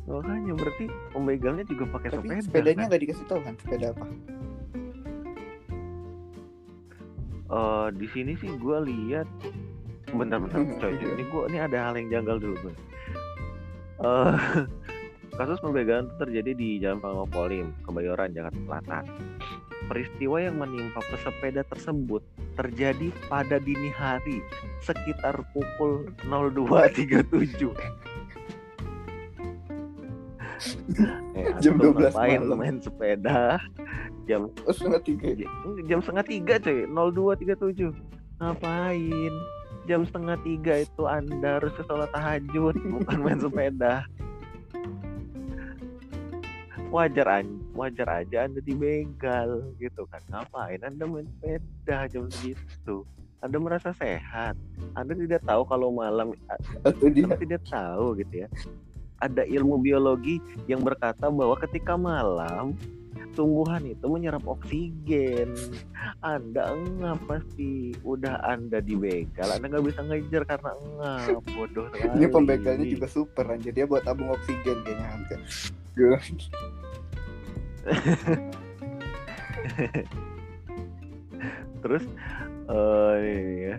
makanya 0.07 0.55
berarti 0.55 0.85
pembegalnya 1.11 1.63
juga 1.63 1.83
pakai 1.89 2.09
Tapi 2.09 2.23
sepeda 2.23 2.41
sepedanya 2.41 2.79
kan? 2.79 2.87
nggak 2.87 3.01
dikasih 3.03 3.25
tahu 3.27 3.41
kan 3.41 3.53
sepeda 3.57 3.85
apa? 3.91 4.05
Eh, 7.47 7.87
di 7.93 8.07
sini 8.07 8.35
sih 8.35 8.51
gue 8.53 8.77
lihat 8.83 9.27
bentar-bentar 10.09 10.57
Hmm, 10.57 10.75
coy 10.77 10.91
iya. 10.93 11.07
ini 11.13 11.23
gue 11.25 11.41
ini 11.47 11.57
ada 11.57 11.77
hal 11.81 11.95
yang 11.95 12.07
janggal 12.09 12.37
dulu 12.37 12.55
gue 12.61 12.75
Eh, 13.97 14.35
kasus 15.37 15.57
pembegalan 15.57 16.05
itu 16.05 16.15
terjadi 16.17 16.51
di 16.53 16.77
Jalan 16.77 16.99
Panglima 16.99 17.27
Polim 17.27 17.67
Kebayoran 17.81 18.31
Jakarta 18.31 18.59
Selatan 18.59 19.03
peristiwa 19.87 20.37
yang 20.37 20.55
menimpa 20.55 20.99
pesepeda 21.01 21.63
tersebut 21.63 22.19
terjadi 22.53 23.07
pada 23.25 23.55
dini 23.57 23.87
hari 23.89 24.43
sekitar 24.81 25.39
pukul 25.49 26.11
02.37 26.27 27.71
eh, 31.37 31.45
Jam 31.61 31.77
12 31.77 32.11
ngapain 32.11 32.41
malam. 32.41 32.57
main 32.57 32.77
sepeda? 32.81 33.61
Jam 34.25 34.49
Oh 34.65 34.73
setengah 34.73 35.01
tiga. 35.05 35.27
J- 35.37 35.51
jam 35.87 35.99
setengah 36.03 36.25
tiga 36.25 36.55
coy 36.59 36.79
02.37 36.89 37.93
ngapain? 38.41 39.33
Jam 39.87 40.01
setengah 40.03 40.37
tiga 40.43 40.73
itu 40.83 41.03
anda 41.07 41.61
harus 41.61 41.71
ke 41.77 41.83
sholat 41.87 42.11
tahajud 42.11 42.75
bukan 42.99 43.17
main 43.23 43.39
sepeda. 43.39 44.03
Wajar 46.87 47.43
an 47.43 47.47
wajar 47.75 48.07
aja 48.23 48.47
anda 48.47 48.63
dibegal 48.63 49.75
gitu 49.77 50.07
kan. 50.07 50.23
Ngapain 50.31 50.79
anda 50.83 51.03
main 51.07 51.27
sepeda 51.39 52.07
jam 52.07 52.27
segitu? 52.31 53.03
Anda 53.37 53.61
merasa 53.61 53.93
sehat. 53.93 54.57
Anda 54.97 55.13
tidak 55.13 55.45
tahu 55.45 55.61
kalau 55.69 55.93
malam 55.93 56.33
Atau 56.81 57.05
dia. 57.13 57.29
Anda 57.29 57.37
tidak 57.37 57.61
tahu 57.69 58.17
gitu 58.17 58.43
ya 58.43 58.49
ada 59.21 59.43
ilmu 59.45 59.81
biologi 59.81 60.41
yang 60.69 60.85
berkata 60.85 61.29
bahwa 61.29 61.57
ketika 61.57 61.97
malam 61.97 62.77
tumbuhan 63.37 63.85
itu 63.85 64.09
menyerap 64.09 64.41
oksigen. 64.49 65.53
Anda 66.25 66.73
engap 66.73 67.21
pasti 67.29 67.93
udah 68.01 68.41
Anda 68.41 68.81
dibegal, 68.81 69.53
Anda 69.53 69.69
nggak 69.69 69.85
bisa 69.85 70.01
ngejar 70.01 70.49
karena 70.49 70.73
engap. 70.81 71.45
Bodoh 71.53 71.85
sekali. 71.93 72.17
ini 72.17 72.25
pembegalnya 72.25 72.89
juga 72.89 73.05
super 73.05 73.45
anjir 73.53 73.77
dia 73.77 73.85
buat 73.85 74.01
tabung 74.01 74.33
oksigen 74.33 74.81
kayaknya 74.81 75.07
hampir. 75.13 75.37
Terus 81.85 82.03
eh 82.67 83.15
ini 83.21 83.69
ya. 83.69 83.77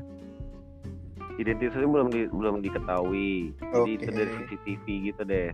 Identitasnya 1.38 1.86
belum 1.86 2.08
di- 2.10 2.30
belum 2.34 2.54
diketahui. 2.60 3.54
Jadi 3.62 3.90
Oke. 3.94 3.94
itu 3.94 4.10
dari 4.10 4.30
CCTV 4.42 4.84
gitu 5.06 5.22
deh. 5.22 5.50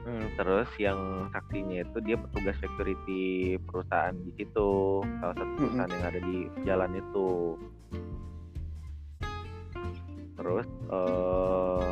Mm, 0.00 0.26
Terus 0.34 0.66
yang 0.80 0.98
saksinya 1.30 1.86
itu 1.86 1.98
dia 2.02 2.16
petugas 2.18 2.58
security 2.58 3.54
perusahaan 3.62 4.16
di 4.26 4.32
situ, 4.34 5.04
salah 5.22 5.36
satu 5.38 5.52
perusahaan 5.54 5.92
yang 5.92 6.04
ada 6.08 6.20
di 6.20 6.36
jalan 6.66 6.90
itu. 6.98 7.30
Terus 10.34 10.66
eh 10.90 11.90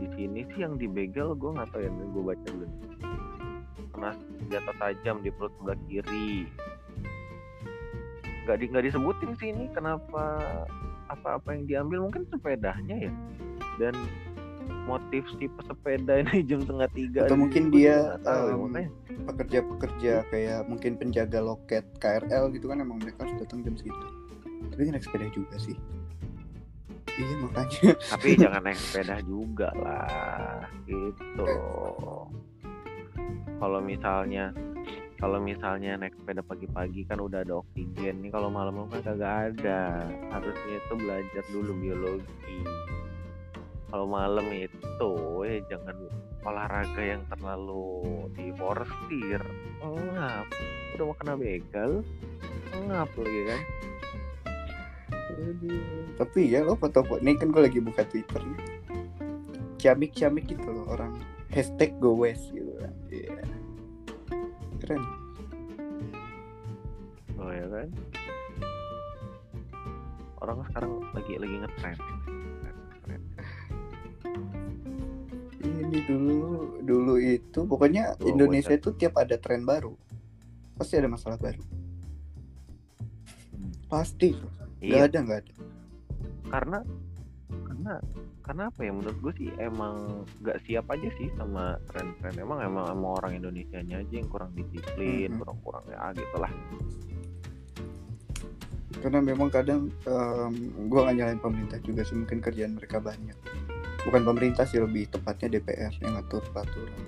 di 0.00 0.06
sini 0.16 0.40
sih 0.54 0.62
yang 0.62 0.78
dibegal 0.80 1.34
gue 1.36 1.50
nggak 1.52 1.68
tahu 1.68 1.82
ya, 1.84 1.90
gue 1.90 2.22
baca 2.22 2.46
dulu. 2.48 2.66
Kena 3.92 4.10
senjata 4.40 4.72
tajam 4.78 5.16
di 5.20 5.28
perut 5.28 5.52
sebelah 5.60 5.78
kiri. 5.84 6.48
Gak 8.48 8.56
di 8.56 8.64
nggak 8.72 8.84
disebutin 8.88 9.36
sih 9.36 9.52
ini 9.52 9.68
kenapa 9.74 10.40
apa-apa 11.10 11.48
yang 11.56 11.64
diambil 11.66 12.08
mungkin 12.08 12.22
sepedanya 12.30 12.96
ya 13.10 13.12
dan 13.78 13.94
motif 14.88 15.22
si 15.38 15.46
pesepeda 15.46 16.22
ini 16.22 16.42
jam 16.48 16.62
setengah 16.64 16.88
tiga 16.94 17.20
Atau 17.26 17.38
mungkin 17.38 17.70
dia, 17.70 18.16
makanya 18.24 18.90
pekerja-pekerja 19.28 20.14
kayak 20.32 20.60
mungkin 20.66 20.96
penjaga 20.96 21.38
loket 21.42 21.84
KRL 22.00 22.50
gitu 22.54 22.70
kan 22.70 22.82
emang 22.82 22.98
mereka 22.98 23.26
harus 23.26 23.36
datang 23.38 23.62
jam 23.62 23.74
segitu. 23.76 24.06
Tapi 24.72 24.90
naik 24.90 25.04
sepeda 25.04 25.28
juga 25.30 25.56
sih. 25.60 25.76
Iya 27.20 27.34
makanya. 27.44 27.90
tapi 28.00 28.28
jangan 28.42 28.62
naik 28.64 28.80
sepeda 28.80 29.16
juga 29.28 29.68
lah 29.76 30.64
gitu 30.88 31.44
loh 31.44 32.30
kalau 33.60 33.80
misalnya 33.84 34.56
kalau 35.20 35.36
misalnya 35.36 36.00
naik 36.00 36.16
sepeda 36.16 36.40
pagi-pagi 36.40 37.04
kan 37.04 37.20
udah 37.20 37.44
ada 37.44 37.60
oksigen 37.60 38.24
nih 38.24 38.32
kalau 38.32 38.48
malam 38.48 38.88
kan 38.88 39.04
kagak 39.04 39.52
ada. 39.52 40.08
Harusnya 40.32 40.74
itu 40.80 40.94
belajar 40.96 41.44
dulu 41.52 41.72
biologi. 41.76 42.58
Kalau 43.92 44.08
malam 44.08 44.48
itu 44.48 45.12
ya 45.44 45.60
jangan 45.68 45.96
olahraga 46.40 47.02
yang 47.04 47.22
terlalu 47.28 48.00
diforstir 48.32 49.44
ngap 49.84 50.48
udah 50.96 51.04
mau 51.04 51.16
kena 51.20 51.34
begal 51.36 52.00
ngap 52.88 53.10
lagi 53.12 53.42
kan? 53.44 53.60
Tapi 56.16 56.40
ya 56.48 56.64
lo 56.64 56.80
foto-foto. 56.80 57.20
Ini 57.20 57.36
kan 57.36 57.52
gue 57.52 57.60
lagi 57.60 57.80
buka 57.84 58.08
Twitter 58.08 58.40
nih. 58.40 58.60
Ciamik-ciamik 59.76 60.48
gitu 60.48 60.68
loh 60.72 60.88
orang. 60.96 61.12
Hashtag 61.52 61.98
go 62.00 62.16
Keren. 64.80 65.02
Oh 67.36 67.50
ya 67.52 67.66
kan? 67.68 67.88
Orang 70.40 70.64
sekarang 70.68 70.92
lagi 71.12 71.32
lagi 71.36 71.56
ngetren. 71.60 71.96
Ini 75.60 75.98
dulu 76.08 76.40
dulu 76.80 77.14
itu 77.20 77.60
pokoknya 77.68 78.16
Tuh, 78.16 78.32
Indonesia 78.32 78.72
itu 78.72 78.96
tiap 78.96 79.20
ada 79.20 79.36
tren 79.36 79.68
baru 79.68 79.92
pasti 80.80 80.96
ada 80.96 81.12
masalah 81.12 81.36
baru. 81.36 81.60
Pasti. 83.84 84.32
Gak 84.80 84.80
Iya, 84.80 85.04
ada 85.12 85.18
nggak 85.20 85.40
ada. 85.44 85.54
karena 86.48 86.78
karena 87.68 87.94
karena 88.40 88.72
apa 88.72 88.80
ya 88.82 88.92
menurut 88.92 89.18
gue 89.20 89.32
sih 89.36 89.48
emang 89.60 90.24
nggak 90.40 90.58
siap 90.66 90.88
aja 90.90 91.08
sih 91.16 91.28
sama 91.38 91.76
tren-tren. 91.86 92.34
Emang 92.40 92.64
emang 92.64 92.88
emang 92.90 93.10
orang 93.20 93.32
Indonesianya 93.36 94.02
aja 94.02 94.14
yang 94.16 94.28
kurang 94.28 94.50
disiplin, 94.56 95.36
Mhm. 95.36 95.38
kurang 95.44 95.58
kurang 95.62 95.84
ya 95.86 96.10
gitu 96.16 96.36
lah. 96.40 96.52
Karena 99.00 99.18
memang 99.24 99.48
kadang 99.48 99.88
em, 100.04 100.52
gua 100.92 101.08
gak 101.08 101.16
nyalain 101.16 101.40
pemerintah 101.40 101.78
juga 101.80 102.04
sih 102.04 102.18
mungkin 102.20 102.44
kerjaan 102.44 102.76
mereka 102.76 103.00
banyak. 103.00 103.36
Bukan 104.04 104.22
pemerintah 104.24 104.68
sih 104.68 104.80
lebih 104.80 105.08
tepatnya 105.08 105.56
DPR 105.56 105.92
yang 106.04 106.20
ngatur 106.20 106.44
peraturan. 106.52 107.00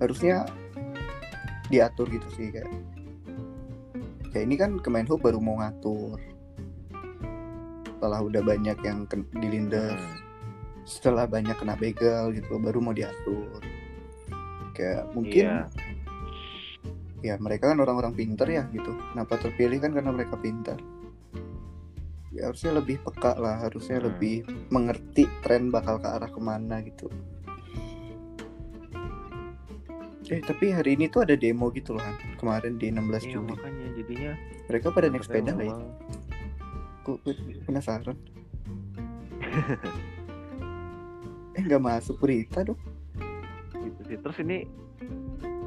Harusnya 0.00 0.48
diatur 1.68 2.08
gitu 2.08 2.28
sih 2.32 2.48
kayak. 2.48 2.70
Ya 4.32 4.40
ini 4.42 4.56
kan 4.56 4.80
Kemenhub 4.80 5.20
baru 5.20 5.38
mau 5.38 5.60
ngatur. 5.60 6.16
Setelah 7.86 8.20
udah 8.20 8.42
banyak 8.44 8.78
yang 8.82 9.06
dilindas, 9.36 10.00
Hmm. 10.00 10.23
Setelah 10.84 11.24
banyak 11.24 11.56
kena 11.56 11.74
begal 11.74 12.30
gitu 12.30 12.56
baru 12.56 12.78
mau 12.78 12.92
diatur. 12.92 13.60
Kayak 14.72 15.10
mungkin 15.12 15.46
Iya. 15.46 15.64
ya 17.24 17.34
mereka 17.40 17.72
kan 17.72 17.80
orang-orang 17.80 18.12
pinter 18.12 18.44
ya 18.44 18.68
gitu 18.68 18.92
kenapa 19.10 19.40
terpilih 19.40 19.80
kan 19.80 19.96
karena 19.96 20.12
mereka 20.12 20.36
pintar 20.36 20.76
ya 22.28 22.52
harusnya 22.52 22.76
lebih 22.76 23.00
peka 23.00 23.32
lah 23.38 23.64
harusnya 23.64 23.96
Hmm. 23.96 24.12
lebih 24.12 24.44
mengerti 24.68 25.24
tren 25.40 25.72
bakal 25.72 25.96
ke 25.96 26.04
arah 26.04 26.28
ke 26.28 26.36
mana 26.36 26.84
gitu 26.84 27.08
eh 30.26 30.40
tapi 30.40 30.68
hari 30.68 30.96
ini 30.96 31.08
tuh 31.08 31.24
ada 31.24 31.32
demo 31.32 31.68
gitu 31.70 31.96
loh 31.96 32.04
Han. 32.04 32.36
kemarin 32.36 32.76
di 32.76 32.92
16 32.92 33.24
Iya 33.24 33.32
Juli 33.32 33.52
makanya 33.52 33.86
jadinya 33.96 34.32
mereka 34.66 34.86
pada 34.90 35.06
naik 35.08 35.24
sepeda 35.24 35.50
nggak 35.52 35.64
ya 35.64 35.76
gua 37.04 37.16
penasaran 37.64 38.16
eh 41.54 41.62
nggak 41.62 41.80
masuk 41.80 42.18
berita 42.18 42.62
dong 42.62 42.78
gitu 43.74 44.00
sih. 44.04 44.16
Terus 44.16 44.38
ini 44.40 44.56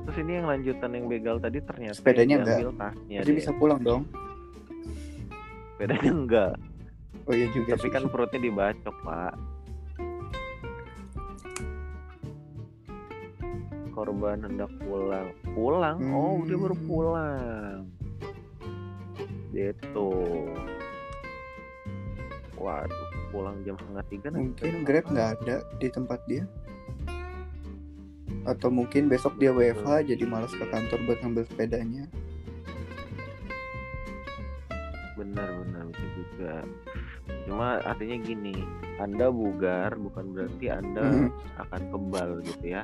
terus 0.03 0.17
ini 0.17 0.31
yang 0.33 0.47
lanjutan 0.47 0.89
yang 0.89 1.05
begal 1.05 1.35
tadi 1.37 1.59
ternyata 1.59 1.95
Sepedanya 1.95 2.41
diambil 2.41 2.71
tasnya 2.73 3.19
jadi 3.21 3.31
bisa 3.33 3.51
pulang 3.53 3.79
dong 3.79 4.03
Sepedanya 5.73 6.11
enggak. 6.11 6.53
oh 7.23 7.33
iya 7.33 7.47
juga 7.51 7.75
Tapi 7.75 7.83
sih. 7.83 7.91
kan 7.91 8.03
perutnya 8.07 8.39
dibacok, 8.41 8.95
Pak. 9.03 9.33
Korban 13.91 14.37
hendak 14.41 14.69
pulang. 14.79 15.27
Pulang? 15.51 15.97
Oh, 16.07 16.41
dia 16.43 16.53
baru 16.55 16.73
Hmm. 16.73 16.85
pulang. 16.85 17.79
Gitu. 19.49 20.09
Waduh, 22.55 23.06
pulang 23.29 23.57
jam 23.61 23.75
setengah 23.75 24.05
tiga 24.07 24.27
mungkin 24.31 24.55
sepeda 24.71 24.83
Grab 24.83 25.05
nggak 25.07 25.29
ada 25.37 25.55
di 25.77 25.87
tempat 25.87 26.19
dia 26.25 26.43
atau 28.43 28.69
mungkin 28.69 29.07
besok 29.07 29.35
dia 29.35 29.51
WFH 29.51 30.07
jadi 30.07 30.23
malas 30.23 30.51
ke 30.51 30.63
kantor 30.63 30.99
buat 31.03 31.19
ngambil 31.19 31.43
sepedanya 31.45 32.07
Benar, 35.17 35.49
benar, 35.49 35.81
bisa 35.89 36.05
juga. 36.13 36.53
cuma 37.43 37.81
artinya 37.81 38.17
gini 38.21 38.55
anda 38.97 39.27
bugar 39.27 39.97
bukan 39.97 40.31
berarti 40.31 40.65
anda 40.69 41.03
Mhm. 41.03 41.27
akan 41.57 41.81
kebal 41.91 42.29
gitu 42.43 42.65
ya 42.69 42.83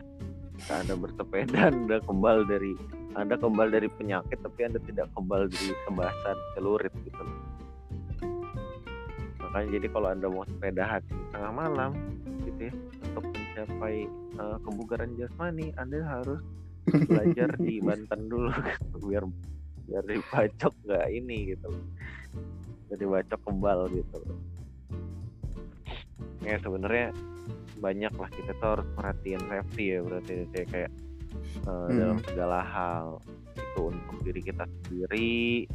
anda 0.69 0.93
bersepeda 0.93 1.59
anda 1.71 1.97
kebal 2.01 2.43
dari 2.43 2.73
anda 3.13 3.35
kebal 3.35 3.69
dari 3.69 3.87
penyakit 3.87 4.39
tapi 4.41 4.59
anda 4.63 4.79
tidak 4.81 5.07
kebal 5.13 5.45
dari 5.45 5.71
kebasan 5.85 6.37
celurit 6.53 6.93
gitu 7.03 7.21
loh. 7.21 7.37
Makanya 9.53 9.77
jadi 9.77 9.87
kalau 9.93 10.09
anda 10.09 10.27
mau 10.33 10.41
sepedahan 10.49 11.01
di 11.05 11.25
tengah 11.29 11.53
malam 11.53 11.91
gitu 12.41 12.61
ya 12.65 12.73
untuk 13.05 13.25
mencapai 13.29 14.09
eh, 14.09 14.57
kebugaran 14.65 15.13
jasmani 15.13 15.69
anda 15.77 16.01
harus 16.01 16.41
belajar 16.89 17.53
di 17.61 17.77
Banten 17.85 18.33
dulu 18.33 18.49
gitu, 18.49 18.97
biar 19.05 19.29
biar 19.85 20.03
dibacok 20.09 20.73
nggak 20.89 21.05
ini 21.13 21.53
gitu. 21.53 21.69
Biar 22.89 22.97
dibacok 22.97 23.39
kebal 23.45 23.79
gitu. 23.93 24.19
Ya 26.41 26.57
sebenarnya 26.57 27.13
banyak 27.77 28.13
lah 28.17 28.29
kita 28.33 28.57
tuh 28.57 28.69
harus 28.73 28.87
perhatiin 28.97 29.43
safety 29.45 29.85
ya 29.93 29.99
berarti 30.01 30.33
kayak 30.49 30.67
kayak 30.73 30.91
eh, 31.61 31.89
dalam 31.93 32.17
segala 32.25 32.65
hal 32.65 33.21
itu 33.57 33.81
untuk 33.89 34.17
diri 34.25 34.41
kita 34.41 34.63
sendiri 34.65 35.67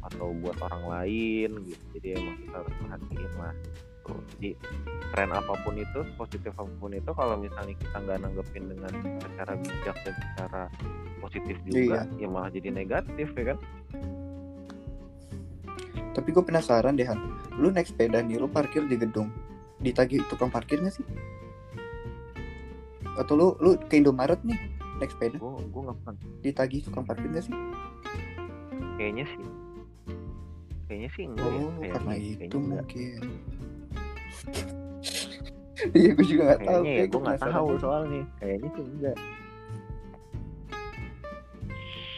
atau 0.00 0.32
buat 0.40 0.56
orang 0.64 0.84
lain 0.88 1.50
gitu 1.68 1.84
jadi 2.00 2.08
emang 2.16 2.36
kita 2.40 2.56
harus 2.56 2.74
perhatiin 2.80 3.32
lah 3.36 3.54
gitu. 3.54 4.12
jadi 4.34 4.50
tren 5.12 5.30
apa 5.30 5.54
pun 5.62 5.74
itu 5.76 6.00
positif 6.16 6.52
apa 6.56 6.72
pun 6.80 6.90
itu 6.96 7.10
kalau 7.12 7.36
misalnya 7.36 7.74
kita 7.76 7.96
nggak 8.00 8.18
nanggepin 8.24 8.64
dengan 8.72 8.92
secara 9.20 9.52
bijak 9.60 9.96
dan 10.02 10.14
secara 10.16 10.62
positif 11.20 11.56
juga 11.68 12.08
ya 12.16 12.26
malah 12.26 12.50
jadi 12.50 12.68
negatif 12.72 13.28
ya 13.36 13.54
kan 13.54 13.58
Tapi 16.10 16.34
gue 16.34 16.42
penasaran 16.42 16.98
deh 16.98 17.06
Han. 17.06 17.18
Lu 17.56 17.70
naik 17.70 17.86
sepeda 17.86 18.18
nih, 18.18 18.42
lu 18.42 18.50
parkir 18.50 18.82
di 18.90 18.98
gedung. 18.98 19.30
Ditagih 19.78 20.26
tukang 20.26 20.50
parkir 20.50 20.82
nggak 20.82 20.94
sih? 20.98 21.06
Atau 23.14 23.38
lu 23.38 23.46
lu 23.62 23.78
ke 23.78 24.02
Indomaret 24.02 24.42
nih 24.42 24.58
naik 25.00 25.10
sepeda, 25.10 25.34
gue 25.34 25.50
gue 25.64 25.80
nggak 25.82 25.96
pernah 25.98 26.14
ditagih 26.40 26.80
tukang 26.82 27.02
parkir 27.02 27.26
nggak 27.26 27.42
sih? 27.42 27.54
kayaknya 28.94 29.24
sih 29.26 29.44
kayaknya 30.84 31.08
sih 31.10 31.24
enggak 31.24 31.46
ya 31.46 31.56
Oh, 31.56 31.70
Kayaknya- 31.72 31.90
karena 31.90 32.10
kayaknya 32.12 32.30
itu 32.42 32.56
enggak. 32.58 32.84
mungkin. 32.84 33.20
Iya, 35.90 36.10
gue 36.12 36.26
juga 36.26 36.42
nggak 36.44 36.60
tahu. 36.60 36.82
kayaknya 36.82 36.92
ya 36.94 37.04
gue 37.08 37.20
nggak 37.22 37.40
tahu 37.42 37.68
soalnya 37.78 38.22
kayaknya 38.36 38.68
sih 38.70 38.84
enggak 38.86 39.16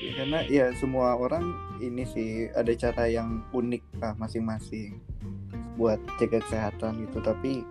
Ya, 0.02 0.10
karena 0.18 0.38
ya 0.44 0.66
semua 0.74 1.14
orang 1.14 1.46
ini 1.78 2.02
sih 2.04 2.30
ada 2.50 2.74
cara 2.74 3.06
yang 3.06 3.46
unik 3.48 3.82
lah 3.96 4.18
masing-masing 4.18 4.98
buat 5.72 6.02
jaga 6.18 6.42
kesehatan 6.42 7.06
gitu. 7.06 7.22
Tapi 7.22 7.62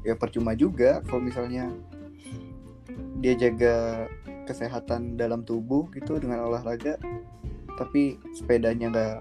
ya 0.00 0.14
percuma 0.14 0.54
juga 0.54 1.02
kalau 1.02 1.18
misalnya 1.20 1.74
dia 3.20 3.34
jaga 3.38 4.06
kesehatan 4.44 5.16
dalam 5.16 5.42
tubuh 5.42 5.88
gitu 5.96 6.20
dengan 6.20 6.44
olahraga, 6.44 7.00
tapi 7.80 8.20
sepedanya 8.36 8.92
nggak 8.92 9.16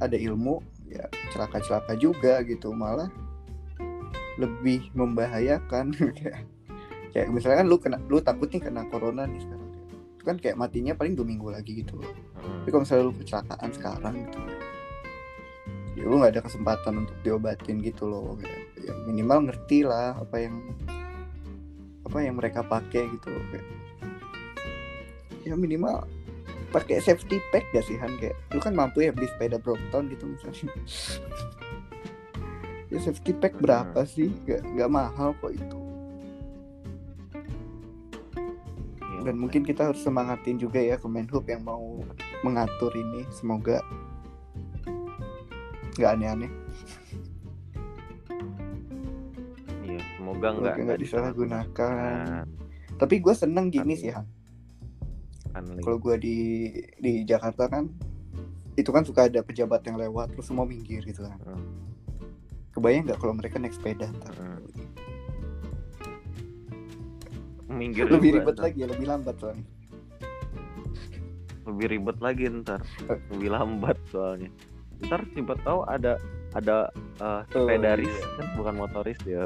ada 0.00 0.16
ilmu, 0.16 0.62
ya 0.86 1.04
celaka-celaka 1.34 1.98
juga 1.98 2.40
gitu. 2.46 2.70
Malah 2.70 3.10
lebih 4.38 4.88
membahayakan. 4.94 5.92
Kayak 6.20 6.46
kayak 7.10 7.26
misalkan 7.34 7.66
lu 7.66 7.74
kena 7.82 7.98
lu 8.06 8.22
takut 8.22 8.46
nih 8.54 8.62
kena 8.62 8.86
corona 8.86 9.26
nih 9.26 9.42
sekarang. 9.42 9.70
Itu 10.14 10.22
kan 10.22 10.36
kayak 10.38 10.54
matinya 10.54 10.94
paling 10.94 11.18
dua 11.18 11.26
minggu 11.26 11.50
lagi 11.50 11.82
gitu 11.82 11.98
loh. 11.98 12.06
Hmm. 12.38 12.62
tapi 12.62 12.68
kalau 12.70 12.82
misalnya 12.86 13.04
lu 13.10 13.14
kecelakaan 13.18 13.70
sekarang 13.74 14.14
gitu 14.14 14.38
ya 15.98 16.06
lu 16.06 16.16
nggak 16.16 16.32
ada 16.38 16.42
kesempatan 16.46 17.04
untuk 17.04 17.16
diobatin 17.20 17.76
gitu 17.82 18.06
loh. 18.08 18.38
Kayak, 18.38 18.62
ya 18.80 18.92
minimal 19.04 19.50
ngerti 19.50 19.84
lah 19.84 20.16
apa 20.16 20.36
yang 20.40 20.54
apa 22.10 22.26
yang 22.26 22.42
mereka 22.42 22.66
pakai 22.66 23.06
gitu 23.14 23.30
kayak. 23.54 23.66
Ya 25.46 25.54
minimal 25.54 26.10
pakai 26.74 26.98
safety 26.98 27.38
pack 27.54 27.70
gak 27.70 27.86
sih 27.86 27.94
Han? 28.02 28.18
Kayak 28.18 28.34
lu 28.50 28.58
kan 28.58 28.74
mampu 28.74 29.06
ya 29.06 29.14
beli 29.14 29.30
sepeda 29.30 29.62
Brompton 29.62 30.10
gitu 30.10 30.26
misalnya. 30.26 30.74
Ya 32.90 32.98
safety 32.98 33.30
pack 33.38 33.54
berapa 33.62 34.02
sih? 34.02 34.34
Gak, 34.50 34.66
gak 34.74 34.90
mahal 34.90 35.30
kok 35.38 35.54
itu. 35.54 35.78
Iya, 38.98 39.30
dan 39.30 39.38
mungkin 39.38 39.62
kita 39.62 39.94
harus 39.94 40.02
semangatin 40.02 40.58
juga 40.58 40.82
ya 40.82 40.98
Kemenhub 40.98 41.46
yang 41.46 41.62
mau 41.62 42.02
mengatur 42.42 42.90
ini. 42.98 43.22
Semoga 43.30 43.78
nggak 45.94 46.10
aneh-aneh 46.18 46.50
semoga 50.30 50.48
enggak 50.54 50.74
nggak 50.78 51.00
disalahgunakan. 51.02 52.46
Kan, 52.46 52.46
tapi 52.94 53.14
gue 53.18 53.34
seneng 53.34 53.66
gini 53.74 53.98
Kan- 53.98 54.02
sih 54.02 54.10
Han. 54.14 54.26
Kalau 55.82 55.98
gue 55.98 56.14
di 56.22 56.38
di 57.02 57.26
Jakarta 57.26 57.66
kan 57.66 57.90
itu 58.78 58.90
kan 58.94 59.02
suka 59.02 59.26
ada 59.26 59.42
pejabat 59.42 59.82
yang 59.82 59.98
lewat 59.98 60.30
terus 60.38 60.46
semua 60.46 60.62
minggir 60.62 61.02
gitu 61.02 61.26
kan. 61.26 61.38
Hmm. 61.42 61.66
kebayang 62.70 63.02
nggak 63.02 63.18
kalau 63.18 63.34
mereka 63.34 63.58
naik 63.58 63.74
sepeda? 63.74 64.06
Ntar. 64.06 64.34
Hmm. 64.38 64.62
minggir 67.70 68.06
lebih 68.06 68.38
ribet 68.38 68.54
ntar. 68.54 68.64
lagi 68.70 68.78
ya 68.78 68.86
lebih 68.86 69.06
lambat 69.10 69.36
soalnya. 69.42 69.66
Lebih 71.66 71.86
ribet 71.90 72.18
lagi 72.22 72.42
ntar. 72.46 72.80
Lebih 73.34 73.50
lambat 73.50 73.98
soalnya. 74.14 74.50
Ntar 75.02 75.26
tiba 75.34 75.58
tahu 75.66 75.82
ada 75.90 76.14
ada 76.54 76.90
eh, 77.22 77.40
sepedaris 77.50 78.10
iya. 78.10 78.26
kan 78.38 78.46
bukan 78.58 78.74
motoris 78.74 79.18
ya 79.22 79.44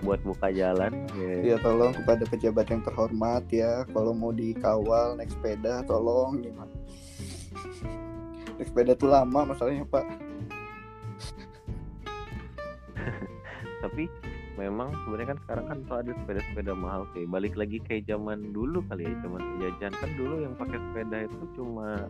buat 0.00 0.20
buka 0.24 0.48
jalan. 0.52 1.06
Ya 1.16 1.54
ya 1.54 1.56
tolong 1.60 1.92
kepada 1.92 2.24
pejabat 2.28 2.66
yang 2.72 2.82
terhormat 2.84 3.44
ya 3.52 3.84
kalau 3.92 4.12
mau 4.16 4.32
dikawal 4.32 5.16
naik 5.16 5.30
sepeda 5.32 5.84
tolong 5.84 6.40
gimana? 6.40 6.72
Naik 8.56 8.68
sepeda 8.68 8.92
tuh 8.96 9.08
lama 9.12 9.40
masalahnya 9.52 9.84
pak. 9.88 10.04
Tapi 13.84 14.04
memang 14.60 14.92
sebenarnya 15.04 15.28
kan 15.36 15.38
sekarang 15.48 15.64
kan 15.68 15.78
tuh 15.88 15.96
ada 16.04 16.12
sepeda-sepeda 16.12 16.72
mahal 16.76 17.08
kayak 17.16 17.28
balik 17.32 17.54
lagi 17.56 17.80
kayak 17.84 18.04
zaman 18.04 18.52
dulu 18.52 18.84
kali 18.88 19.08
ya 19.08 19.14
zaman 19.24 19.40
penjajahan. 19.40 19.94
Kan 19.96 20.10
dulu 20.16 20.34
yang 20.44 20.54
pakai 20.56 20.78
sepeda 20.80 21.16
itu 21.24 21.44
cuma 21.56 22.08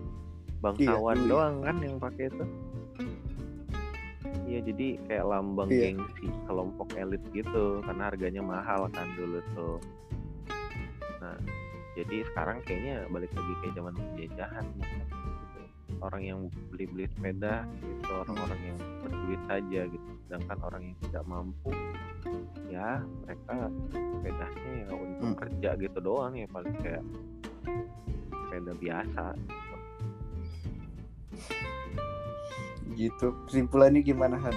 bangsawan 0.61 1.17
dulu 1.17 1.27
ya. 1.27 1.31
doang 1.33 1.55
kan 1.65 1.77
yang 1.81 1.97
pakai 1.97 2.29
itu 2.29 2.45
iya 4.51 4.61
jadi 4.61 4.99
kayak 5.07 5.25
lambang 5.25 5.71
Iya. 5.71 5.95
gengsi 5.95 6.27
kelompok 6.45 6.91
elit 6.99 7.23
gitu 7.31 7.79
karena 7.81 8.11
harganya 8.11 8.43
mahal 8.43 8.91
kan 8.91 9.07
dulu 9.15 9.39
tuh 9.55 9.79
nah 11.23 11.39
jadi 11.95 12.27
sekarang 12.27 12.59
kayaknya 12.65 13.07
balik 13.09 13.31
lagi 13.31 13.53
kayak 13.63 13.75
zaman 13.77 13.95
penjajahan 13.95 14.65
gitu. 14.75 14.99
orang 16.01 16.23
yang 16.25 16.39
beli-beli 16.73 17.07
sepeda 17.13 17.63
gitu 17.79 18.11
orang-orang 18.17 18.61
yang 18.65 18.79
berduit 19.05 19.43
saja 19.47 19.81
gitu 19.87 20.09
sedangkan 20.27 20.59
orang 20.65 20.83
yang 20.83 20.97
tidak 21.05 21.25
mampu 21.29 21.71
ya 22.67 22.91
mereka 23.23 23.57
sepedanya 23.93 24.73
ya 24.81 24.91
untuk 24.91 25.29
Hmm. 25.31 25.37
kerja 25.37 25.71
gitu 25.77 25.99
doang 26.01 26.33
ya 26.35 26.47
paling 26.49 26.75
kayak 26.81 27.05
sepeda 28.33 28.73
biasa 28.75 29.25
gitu 29.37 29.59
kesimpulannya 33.49 34.05
gimana 34.05 34.37
Han? 34.37 34.57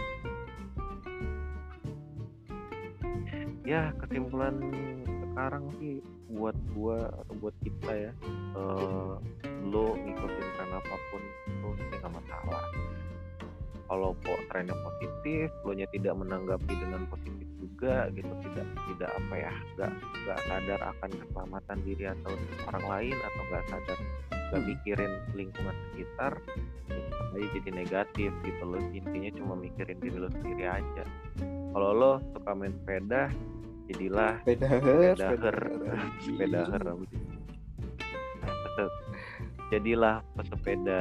Ya 3.63 3.95
kesimpulan 4.03 4.59
sekarang 5.31 5.71
sih 5.79 6.03
buat 6.27 6.57
gua 6.75 7.13
atau 7.23 7.33
buat 7.39 7.55
kita 7.63 8.09
ya 8.09 8.11
eh 8.57 9.13
lo 9.63 9.85
ngikutin 9.95 10.47
tren 10.59 10.71
apa 10.75 10.95
pun 11.13 11.21
itu 11.47 11.69
nggak 12.01 12.11
masalah. 12.11 12.63
Kalau 13.87 14.17
kok 14.25 14.39
trennya 14.51 14.75
positif 14.75 15.47
lo 15.63 15.71
nya 15.71 15.87
tidak 15.93 16.17
menanggapi 16.17 16.73
dengan 16.73 17.07
positif 17.07 17.47
juga 17.63 18.11
gitu 18.11 18.31
tidak 18.43 18.67
tidak 18.91 19.11
apa 19.11 19.33
ya 19.39 19.53
nggak 19.75 19.91
nggak 19.95 20.39
sadar 20.47 20.79
akan 20.95 21.09
keselamatan 21.19 21.77
diri 21.83 22.05
atau 22.11 22.31
orang 22.67 22.85
lain 22.91 23.17
atau 23.19 23.41
nggak 23.47 23.63
sadar 23.71 23.99
nggak 24.53 24.61
Hmm. 24.61 24.69
mikirin 24.69 25.11
lingkungan 25.33 25.75
sekitar 25.89 26.37
ya 26.85 27.01
aja 27.33 27.47
jadi 27.51 27.69
negatif 27.73 28.29
gitu 28.39 28.61
lo 28.63 28.77
intinya 28.93 29.33
cuma 29.33 29.53
mikirin 29.57 29.97
diri 29.97 30.13
lo 30.15 30.29
sendiri 30.29 30.69
aja. 30.69 31.03
Kalau 31.73 31.89
lo 31.91 32.11
suka 32.31 32.51
main 32.53 32.69
sepeda 32.71 33.33
jadilah 33.83 34.37
sepeda 34.39 34.69
Sepedaher. 35.17 35.57
sepedaher 36.21 36.83
Pese- 38.37 38.93
jadilah 39.69 40.15
pesepeda 40.33 40.99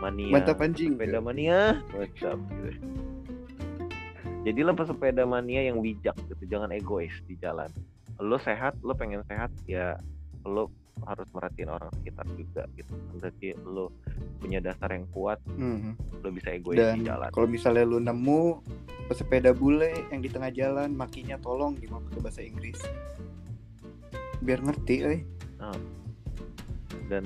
mania. 0.00 0.32
Mantap 0.32 0.58
anjing 0.58 0.96
sepeda 0.96 1.20
mania. 1.20 1.84
Mantap. 1.92 2.38
Gitu. 2.40 2.70
jadilah 4.44 4.72
pesepeda 4.72 5.24
mania 5.24 5.60
yang 5.62 5.80
bijak 5.80 6.12
gitu 6.26 6.44
jangan 6.46 6.68
egois 6.68 7.12
di 7.24 7.36
jalan. 7.36 7.68
Lo 8.16 8.36
sehat 8.36 8.76
lo 8.80 8.92
pengen 8.92 9.20
sehat 9.24 9.48
ya 9.64 9.96
lo 10.42 10.68
harus 11.02 11.26
merhatiin 11.30 11.68
orang 11.68 11.90
sekitar 11.92 12.26
juga 12.32 12.62
gitu 12.72 12.94
berarti 13.12 13.48
lo 13.60 13.90
punya 14.38 14.58
dasar 14.58 14.90
yang 14.90 15.04
kuat 15.10 15.42
Mhm. 15.50 16.22
lo 16.22 16.28
bisa 16.30 16.48
egois 16.50 16.76
Dan 16.76 16.98
di 16.98 17.06
jalan 17.06 17.28
kalau 17.28 17.46
misalnya 17.46 17.82
lu 17.82 17.98
nemu 17.98 18.42
pesepeda 19.04 19.52
bule 19.52 19.92
yang 20.08 20.18
di 20.18 20.28
tengah 20.28 20.48
jalan 20.48 20.90
makinya 20.90 21.36
tolong 21.36 21.74
di 21.74 21.84
pakai 21.84 22.20
bahasa 22.20 22.40
Inggris. 22.40 22.80
Biar 24.40 24.60
ngerti 24.60 24.96
eh. 25.02 25.20
dan 27.04 27.24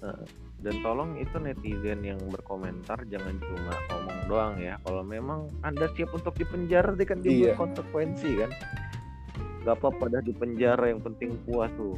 eh, 0.00 0.24
dan 0.60 0.74
tolong 0.80 1.16
itu 1.16 1.36
netizen 1.36 2.00
yang 2.00 2.20
berkomentar 2.28 3.00
jangan 3.06 3.36
cuma 3.38 3.72
ngomong 3.90 4.18
doang 4.26 4.54
ya 4.56 4.76
kalau 4.80 5.00
memang 5.00 5.48
anda 5.60 5.88
siap 5.92 6.12
untuk 6.12 6.32
dipenjara 6.34 6.92
dia 6.94 7.04
kan 7.04 7.20
dia 7.20 7.32
Iya. 7.32 7.52
konsekuensi 7.56 8.30
kan 8.36 8.50
gak 9.60 9.76
apa-apa 9.76 10.04
dah 10.10 10.22
dipenjara 10.22 10.88
yang 10.88 11.00
penting 11.00 11.36
puas 11.44 11.68
tuh 11.74 11.96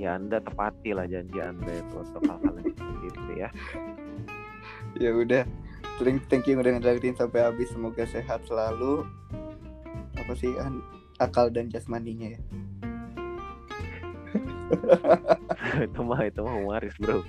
ya 0.00 0.16
anda 0.16 0.40
tepati 0.40 0.96
lah 0.96 1.04
janji 1.04 1.36
anda 1.38 1.68
itu 1.68 1.94
untuk 1.94 2.24
hal-hal 2.24 2.54
yang 2.56 2.72
seperti 2.72 3.06
itu 3.06 3.32
ya 3.36 3.48
Ya 4.98 5.14
udah. 5.14 5.44
Thank, 6.02 6.26
thank 6.28 6.44
you 6.44 6.58
udah 6.58 6.76
ngedengerin 6.76 7.14
sampai 7.14 7.46
habis. 7.46 7.70
Semoga 7.70 8.02
sehat 8.04 8.42
selalu. 8.44 9.06
Apa 10.18 10.32
sih 10.34 10.50
an- 10.58 10.82
akal 11.16 11.48
dan 11.48 11.70
jasmaninya 11.70 12.34
ya. 12.36 12.40
itu 15.86 16.00
mah 16.00 16.22
itu 16.22 16.40
mah 16.40 16.54
humoris 16.54 16.94
bro 16.94 17.26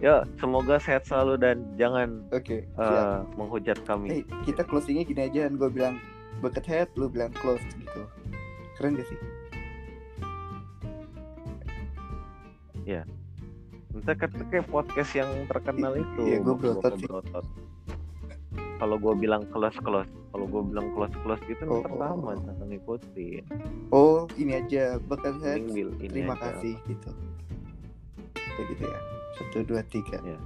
ya 0.00 0.24
semoga 0.40 0.80
sehat 0.80 1.04
selalu 1.04 1.36
dan 1.36 1.56
jangan 1.76 2.24
Oke. 2.32 2.64
siap. 2.64 2.80
eh, 2.80 3.20
menghujat 3.36 3.78
kami 3.84 4.22
kita 4.46 4.62
closingnya 4.62 5.04
gini 5.04 5.22
aja. 5.26 5.50
Gue 5.50 5.68
bilang 5.68 5.98
bucket 6.38 6.64
head, 6.64 6.88
lu 6.94 7.10
bilang 7.10 7.34
close 7.34 7.62
gitu. 7.76 8.06
Keren 8.78 8.94
gak 8.94 9.08
sih? 9.10 9.18
Entah 13.92 14.14
kayak 14.16 14.68
podcast 14.68 15.10
yang 15.12 15.28
terkenal 15.48 15.92
itu. 15.96 16.22
Iya, 16.24 16.38
Bapak 16.40 16.56
berotot 16.60 16.92
sih. 16.96 17.04
berotot. 17.04 17.46
Kalau 18.78 18.94
gue 18.94 19.14
bilang 19.18 19.42
close 19.50 19.74
close, 19.82 20.06
kalau 20.30 20.46
gue 20.46 20.62
bilang 20.70 20.94
close 20.94 21.10
close 21.26 21.42
gitu 21.50 21.66
Oh, 21.66 21.82
ntar 21.82 21.90
oh, 21.90 21.98
lama 21.98 22.30
oh. 22.30 22.34
jangan 22.46 22.66
ngikutin. 22.70 23.42
Oh, 23.90 24.30
ini 24.38 24.52
aja 24.54 25.02
bucket 25.02 25.34
head. 25.42 25.58
Mending 25.60 25.74
bil- 25.74 25.98
ini 25.98 26.22
Terima 26.22 26.38
aja. 26.38 26.54
kasih 26.54 26.78
gitu. 26.86 27.10
Kayak 28.38 28.66
gitu 28.70 28.84
ya. 28.86 29.00
Satu 29.34 29.56
dua 29.66 29.82
tiga. 29.82 30.18
Iya. 30.22 30.38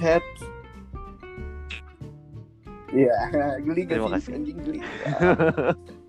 Head. 0.00 0.24
Iya, 2.92 3.16
geli 3.68 3.80
gak 3.84 4.00
Terima 4.00 4.08
sih? 4.08 4.14
kasih. 4.16 4.30
Anjing 4.32 4.58
geli. 4.64 4.78
Ya. 4.80 5.12